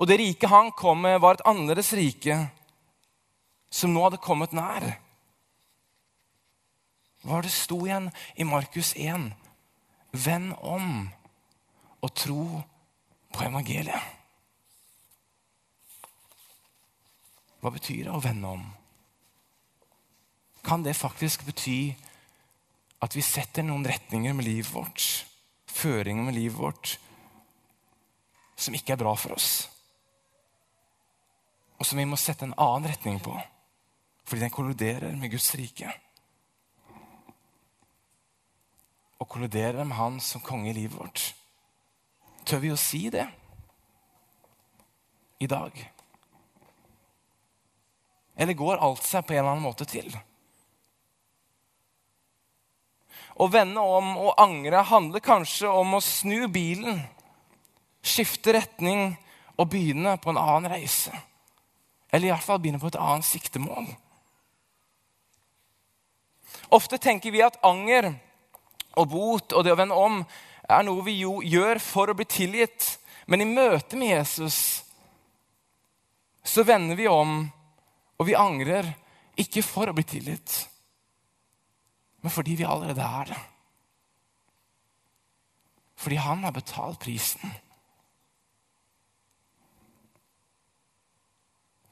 Og 0.00 0.08
det 0.08 0.16
riket 0.18 0.50
han 0.50 0.72
kom 0.74 1.04
med, 1.04 1.20
var 1.20 1.36
et 1.36 1.46
annerledes 1.46 1.92
rike 1.94 2.38
som 3.74 3.92
nå 3.92 4.06
hadde 4.06 4.22
kommet 4.22 4.54
nær. 4.56 4.86
Hva 7.24 7.40
det 7.44 7.52
sto 7.52 7.82
igjen 7.84 8.08
i 8.36 8.46
Markus 8.48 8.94
1? 8.96 9.30
Vend 10.24 10.54
om 10.62 10.88
og 12.04 12.10
tro 12.16 12.44
på 13.34 13.44
evangeliet. 13.46 14.10
Hva 17.60 17.72
betyr 17.72 18.04
det 18.04 18.12
å 18.12 18.20
vende 18.20 18.56
om? 18.58 18.64
Kan 20.64 20.84
det 20.84 20.96
faktisk 20.96 21.46
bety 21.48 21.94
at 23.04 23.16
vi 23.16 23.24
setter 23.24 23.64
noen 23.64 23.86
retninger 23.88 24.36
med 24.36 24.46
livet 24.48 24.72
vårt, 24.72 25.24
føringer 25.74 26.26
med 26.26 26.36
livet 26.38 26.58
vårt, 26.58 26.96
som 28.56 28.74
ikke 28.76 28.94
er 28.94 29.02
bra 29.02 29.14
for 29.18 29.36
oss? 29.36 29.66
Og 31.78 31.86
som 31.86 31.98
vi 31.98 32.06
må 32.08 32.18
sette 32.20 32.46
en 32.46 32.56
annen 32.56 32.88
retning 32.92 33.18
på, 33.22 33.34
fordi 34.24 34.46
den 34.46 34.54
kolliderer 34.54 35.16
med 35.18 35.34
Guds 35.34 35.50
rike? 35.58 35.90
Og 39.20 39.28
kolliderer 39.28 39.84
med 39.84 39.96
Han 39.96 40.20
som 40.20 40.42
konge 40.44 40.70
i 40.70 40.76
livet 40.76 40.98
vårt? 40.98 41.24
Tør 42.44 42.60
vi 42.62 42.72
å 42.72 42.78
si 42.80 43.08
det 43.12 43.24
i 45.40 45.48
dag? 45.50 45.76
Eller 48.36 48.58
går 48.58 48.82
alt 48.82 49.04
seg 49.06 49.24
på 49.26 49.34
en 49.34 49.42
eller 49.42 49.54
annen 49.54 49.66
måte 49.66 49.86
til? 49.88 50.10
Å 53.34 53.48
vende 53.50 53.82
om 53.82 54.12
og 54.20 54.38
angre 54.38 54.84
handler 54.86 55.22
kanskje 55.24 55.70
om 55.70 55.96
å 55.96 56.02
snu 56.04 56.46
bilen, 56.52 57.00
skifte 58.04 58.54
retning 58.54 59.16
og 59.58 59.70
begynne 59.72 60.16
på 60.22 60.30
en 60.30 60.38
annen 60.38 60.70
reise. 60.70 61.12
Eller 62.12 62.28
i 62.28 62.32
hvert 62.34 62.46
fall 62.46 62.60
begynne 62.62 62.82
på 62.82 62.92
et 62.92 63.00
annet 63.00 63.26
siktemål. 63.26 63.88
Ofte 66.74 66.98
tenker 67.02 67.34
vi 67.34 67.42
at 67.42 67.58
anger 67.66 68.12
og 68.94 69.10
bot 69.10 69.54
og 69.54 69.64
det 69.66 69.74
å 69.74 69.78
vende 69.78 69.98
om 69.98 70.20
er 70.64 70.86
noe 70.86 71.02
vi 71.06 71.18
jo 71.20 71.40
gjør 71.42 71.80
for 71.82 72.10
å 72.10 72.16
bli 72.16 72.26
tilgitt. 72.30 72.94
Men 73.26 73.42
i 73.42 73.48
møte 73.48 73.98
med 73.98 74.14
Jesus 74.14 74.58
så 76.44 76.62
vender 76.66 76.96
vi 76.98 77.08
om 77.08 77.40
og 78.14 78.28
vi 78.28 78.36
angrer 78.38 78.86
ikke 79.40 79.64
for 79.66 79.90
å 79.90 79.94
bli 79.96 80.04
tilgitt, 80.06 80.52
men 82.24 82.32
fordi 82.32 82.54
vi 82.56 82.64
allerede 82.64 83.04
er 83.04 83.24
det. 83.28 83.40
Fordi 86.00 86.16
han 86.16 86.44
har 86.44 86.54
betalt 86.56 86.98
prisen. 87.04 87.52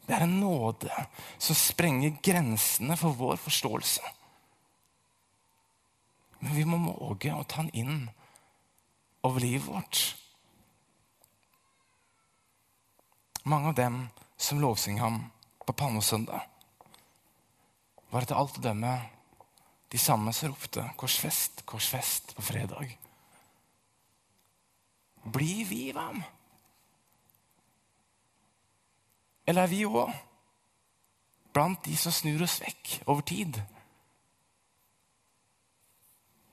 Det 0.07 0.17
er 0.17 0.25
en 0.25 0.41
nåde 0.41 1.05
som 1.37 1.57
sprenger 1.57 2.17
grensene 2.25 2.97
for 2.97 3.13
vår 3.13 3.37
forståelse. 3.45 4.01
Men 6.41 6.57
vi 6.57 6.65
må 6.65 6.81
våge 6.81 7.37
å 7.37 7.45
ta 7.45 7.63
den 7.63 7.71
inn 7.85 8.03
over 9.23 9.45
livet 9.45 9.69
vårt. 9.69 10.03
Mange 13.45 13.69
av 13.69 13.77
dem 13.77 14.07
som 14.37 14.65
lovsynger 14.65 15.05
ham, 15.05 15.25
på 15.67 15.77
palmesøndag, 15.77 16.41
var 18.11 18.25
etter 18.25 18.41
alt 18.41 18.57
å 18.59 18.71
dømme 18.73 19.01
de 19.93 19.99
samme 19.99 20.33
som 20.33 20.49
ropte 20.49 20.91
'Korsfest, 20.97 21.67
korsfest' 21.67 22.35
på 22.35 22.43
fredag. 22.43 22.99
Blir 25.33 25.65
vi 25.65 25.93
hvem? 25.93 26.23
Eller 29.47 29.63
er 29.63 29.67
vi 29.67 29.85
òg 29.85 30.13
blant 31.53 31.85
de 31.85 31.97
som 31.97 32.13
snur 32.13 32.43
oss 32.43 32.61
vekk 32.61 33.03
over 33.07 33.21
tid? 33.21 33.61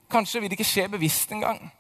Kanskje 0.10 0.42
vil 0.42 0.50
det 0.50 0.60
ikke 0.60 0.72
skje 0.72 0.90
bevisst 0.90 1.32
engang. 1.32 1.72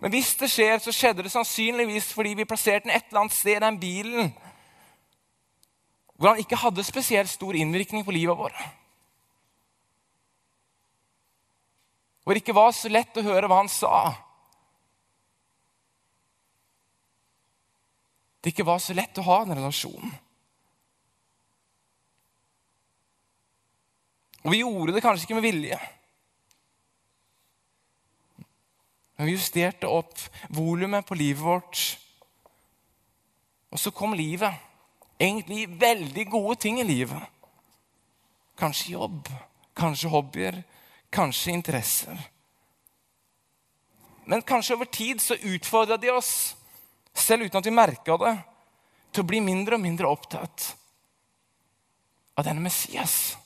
Men 0.00 0.10
hvis 0.10 0.36
det 0.36 0.50
skjer, 0.50 0.78
så 0.78 0.92
skjedde 0.92 1.22
det 1.22 1.32
sannsynligvis 1.32 2.12
fordi 2.14 2.34
vi 2.38 2.44
plasserte 2.44 2.86
den 2.86 2.96
et 2.96 3.04
eller 3.08 3.20
annet 3.20 3.34
sted, 3.34 3.56
i 3.56 3.64
den 3.64 3.80
bilen, 3.80 4.34
hvor 6.18 6.32
han 6.32 6.42
ikke 6.42 6.58
hadde 6.58 6.82
spesielt 6.82 7.30
stor 7.30 7.54
innvirkning 7.54 8.02
på 8.04 8.14
livet 8.14 8.36
vårt. 8.36 8.58
Hvor 12.24 12.34
det 12.34 12.42
ikke 12.42 12.58
var 12.58 12.74
så 12.74 12.90
lett 12.90 13.16
å 13.16 13.24
høre 13.24 13.46
hva 13.48 13.60
han 13.62 13.70
sa. 13.70 13.92
Det 18.42 18.50
ikke 18.50 18.66
var 18.66 18.82
så 18.82 18.98
lett 18.98 19.22
å 19.22 19.26
ha 19.30 19.38
en 19.44 19.54
relasjon. 19.60 20.18
Og 24.42 24.52
vi 24.54 24.62
gjorde 24.64 24.94
det 24.96 25.04
kanskje 25.06 25.28
ikke 25.28 25.38
med 25.38 25.46
vilje. 25.46 25.78
Men 29.18 29.30
vi 29.30 29.34
justerte 29.38 29.90
opp 29.90 30.18
volumet 30.54 31.06
på 31.06 31.16
livet 31.18 31.42
vårt. 31.42 31.82
Og 33.70 33.78
så 33.78 33.94
kom 33.94 34.18
livet. 34.18 34.66
Egentlig 35.18 35.66
veldig 35.80 36.24
gode 36.30 36.56
ting 36.62 36.80
i 36.80 36.86
livet. 36.86 37.22
Kanskje 38.58 38.92
jobb, 38.92 39.28
kanskje 39.74 40.10
hobbyer, 40.12 40.62
kanskje 41.10 41.52
interesser. 41.52 42.20
Men 44.28 44.42
kanskje 44.42 44.76
over 44.76 44.84
tid 44.84 45.22
så 45.22 45.34
utfordra 45.34 45.96
de 45.96 46.10
oss, 46.10 46.54
selv 47.14 47.48
uten 47.48 47.58
at 47.58 47.66
vi 47.66 47.74
merka 47.74 48.18
det, 48.20 48.34
til 49.10 49.24
å 49.24 49.28
bli 49.30 49.40
mindre 49.42 49.78
og 49.78 49.82
mindre 49.82 50.10
opptatt 50.10 50.66
av 52.38 52.46
denne 52.46 52.62
Messias. 52.62 53.38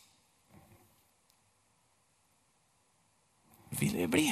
Vil 3.78 3.94
vi 3.96 4.08
bli? 4.10 4.26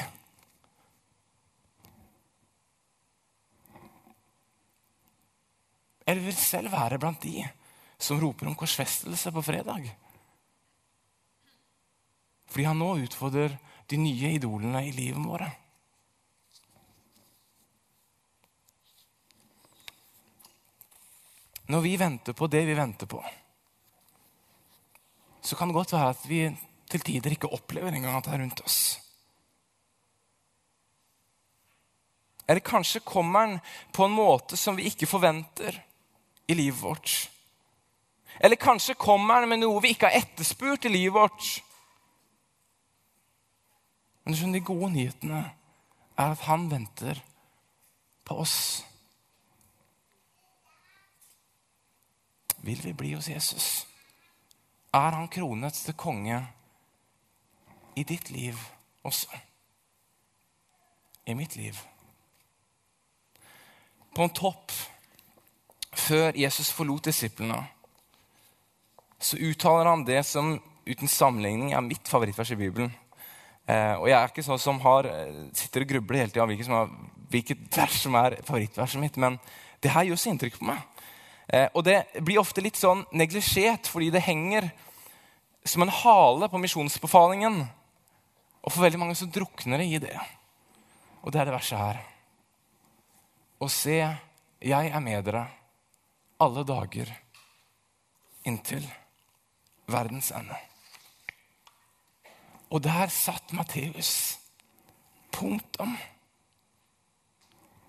Eller 6.11 6.27
vil 6.27 6.35
selv 6.35 6.73
være 6.75 6.99
blant 6.99 7.23
de 7.23 7.45
som 8.01 8.19
roper 8.19 8.49
om 8.51 8.57
korsfestelse 8.59 9.31
på 9.31 9.43
fredag? 9.47 9.85
Fordi 12.51 12.67
han 12.67 12.81
nå 12.83 12.97
utfordrer 13.05 13.55
de 13.91 13.99
nye 14.01 14.33
idolene 14.35 14.83
i 14.89 14.95
livet 14.95 15.23
våre. 15.23 15.47
Når 21.71 21.85
vi 21.85 21.93
venter 22.01 22.35
på 22.35 22.49
det 22.51 22.65
vi 22.67 22.75
venter 22.75 23.07
på, 23.07 23.21
så 25.41 25.57
kan 25.57 25.71
det 25.71 25.77
godt 25.77 25.95
være 25.95 26.09
at 26.11 26.25
vi 26.27 26.41
til 26.91 27.05
tider 27.07 27.37
ikke 27.37 27.53
opplever 27.55 27.95
engang 27.95 28.17
at 28.19 28.27
det 28.27 28.35
er 28.35 28.43
rundt 28.43 28.65
oss. 28.67 28.81
Eller 32.51 32.67
kanskje 32.67 33.05
kommer 33.07 33.47
den 33.47 33.63
på 33.95 34.09
en 34.09 34.17
måte 34.17 34.59
som 34.59 34.75
vi 34.75 34.89
ikke 34.91 35.07
forventer 35.07 35.79
i 36.51 36.55
livet 36.55 36.83
vårt. 36.83 37.31
Eller 38.41 38.57
kanskje 38.57 38.95
kommer 38.95 39.35
han 39.35 39.49
med 39.49 39.61
noe 39.63 39.83
vi 39.85 39.93
ikke 39.95 40.09
har 40.11 40.23
etterspurt 40.25 40.87
i 40.89 40.91
livet 40.91 41.15
vårt. 41.15 41.49
Men 44.25 44.55
de 44.55 44.63
gode 44.65 44.91
nyhetene 44.95 45.43
er 46.19 46.33
at 46.35 46.47
han 46.49 46.67
venter 46.71 47.23
på 48.27 48.41
oss. 48.43 48.57
Vil 52.67 52.83
vi 52.85 52.93
bli 52.93 53.15
hos 53.15 53.29
Jesus? 53.29 53.87
Er 54.93 55.15
han 55.15 55.31
kronet 55.31 55.79
til 55.87 55.95
konge 55.95 56.43
i 57.97 58.03
ditt 58.03 58.31
liv 58.31 58.59
også? 59.07 59.39
I 61.27 61.35
mitt 61.35 61.57
liv? 61.57 61.79
På 64.15 64.27
en 64.27 64.35
topp 64.35 64.73
før 65.97 66.37
Jesus 66.39 66.71
forlot 66.75 67.09
disiplene, 67.11 67.61
så 69.21 69.37
uttaler 69.37 69.91
han 69.91 70.05
det 70.07 70.23
som 70.27 70.55
uten 70.87 71.11
sammenligning 71.11 71.75
er 71.75 71.85
mitt 71.85 72.09
favorittvers 72.09 72.55
i 72.55 72.59
Bibelen. 72.59 72.93
Eh, 73.69 73.95
og 73.99 74.09
jeg 74.09 74.17
er 74.17 74.31
ikke 74.31 74.45
sånn 74.47 74.59
som 74.59 74.81
har, 74.81 75.07
eh, 75.07 75.51
sitter 75.53 75.85
og 75.85 75.89
grubler 75.93 76.23
hele 76.23 76.33
tida 76.33 76.47
hvilket, 76.47 76.95
hvilket 77.31 77.77
vers 77.77 78.01
som 78.01 78.15
er 78.15 78.39
favorittverset 78.43 79.01
mitt, 79.01 79.17
men 79.17 79.39
det 79.81 79.93
her 79.93 80.09
gjør 80.09 80.19
så 80.19 80.31
inntrykk 80.33 80.59
på 80.59 80.67
meg. 80.71 80.81
Eh, 81.53 81.69
og 81.75 81.85
det 81.85 82.07
blir 82.23 82.41
ofte 82.41 82.63
litt 82.63 82.79
sånn 82.79 83.05
neglisjert 83.13 83.87
fordi 83.91 84.11
det 84.11 84.23
henger 84.23 84.71
som 85.65 85.83
en 85.83 85.93
hale 85.93 86.49
på 86.49 86.61
misjonsbefalingen. 86.63 87.69
Og 88.63 88.73
for 88.73 88.83
veldig 88.83 88.99
mange 88.99 89.17
så 89.19 89.29
drukner 89.31 89.79
det 89.79 89.87
i 89.87 89.99
det. 89.99 90.17
Og 91.23 91.33
det 91.33 91.41
er 91.41 91.45
det 91.45 91.55
verset 91.55 91.79
her. 91.79 92.01
Og 93.61 93.71
se, 93.71 93.99
jeg 94.61 94.93
er 94.93 95.01
med 95.01 95.25
dere 95.25 95.49
alle 96.41 96.65
dager 96.65 97.13
inntil 98.49 98.87
verdens 99.91 100.31
ende. 100.33 100.57
Og 102.71 102.83
der 102.85 103.11
satt 103.13 103.53
Matteus 103.53 104.39
punktum 105.35 105.97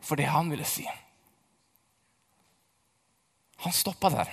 for 0.02 0.18
det 0.20 0.28
han 0.30 0.50
ville 0.52 0.66
si. 0.66 0.88
Han 3.62 3.74
stoppa 3.74 4.10
der 4.10 4.32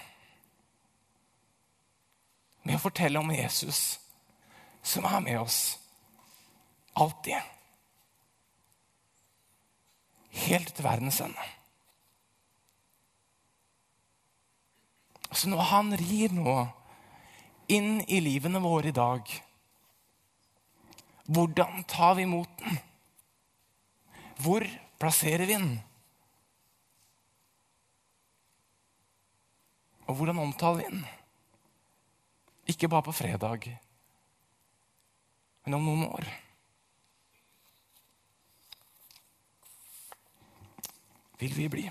med 2.65 2.79
å 2.79 2.83
fortelle 2.83 3.21
om 3.21 3.31
Jesus 3.33 3.99
som 4.83 5.05
er 5.09 5.21
med 5.25 5.41
oss 5.41 5.61
Alltid. 6.99 7.37
Helt 10.49 10.75
til 10.75 10.83
verdens 10.85 11.21
ende. 11.23 11.45
Så 15.33 15.51
når 15.51 15.67
han 15.71 15.93
rir 16.01 16.33
nå 16.33 16.55
inn 17.69 18.01
i 18.09 18.21
livene 18.25 18.61
våre 18.65 18.89
i 18.91 18.97
dag, 18.97 19.29
hvordan 21.29 21.85
tar 21.85 22.17
vi 22.17 22.25
imot 22.25 22.63
den? 22.63 22.79
Hvor 24.41 24.65
plasserer 25.01 25.45
vi 25.45 25.59
den? 25.59 25.71
Og 30.09 30.17
hvordan 30.17 30.41
omtaler 30.41 30.81
vi 30.81 30.89
den? 30.89 31.07
Ikke 32.69 32.89
bare 32.89 33.05
på 33.05 33.13
fredag, 33.13 33.69
men 35.65 35.77
om 35.77 35.85
noen 35.85 36.05
år. 36.09 36.29
Vil 41.39 41.55
vi 41.57 41.69
bli? 41.73 41.91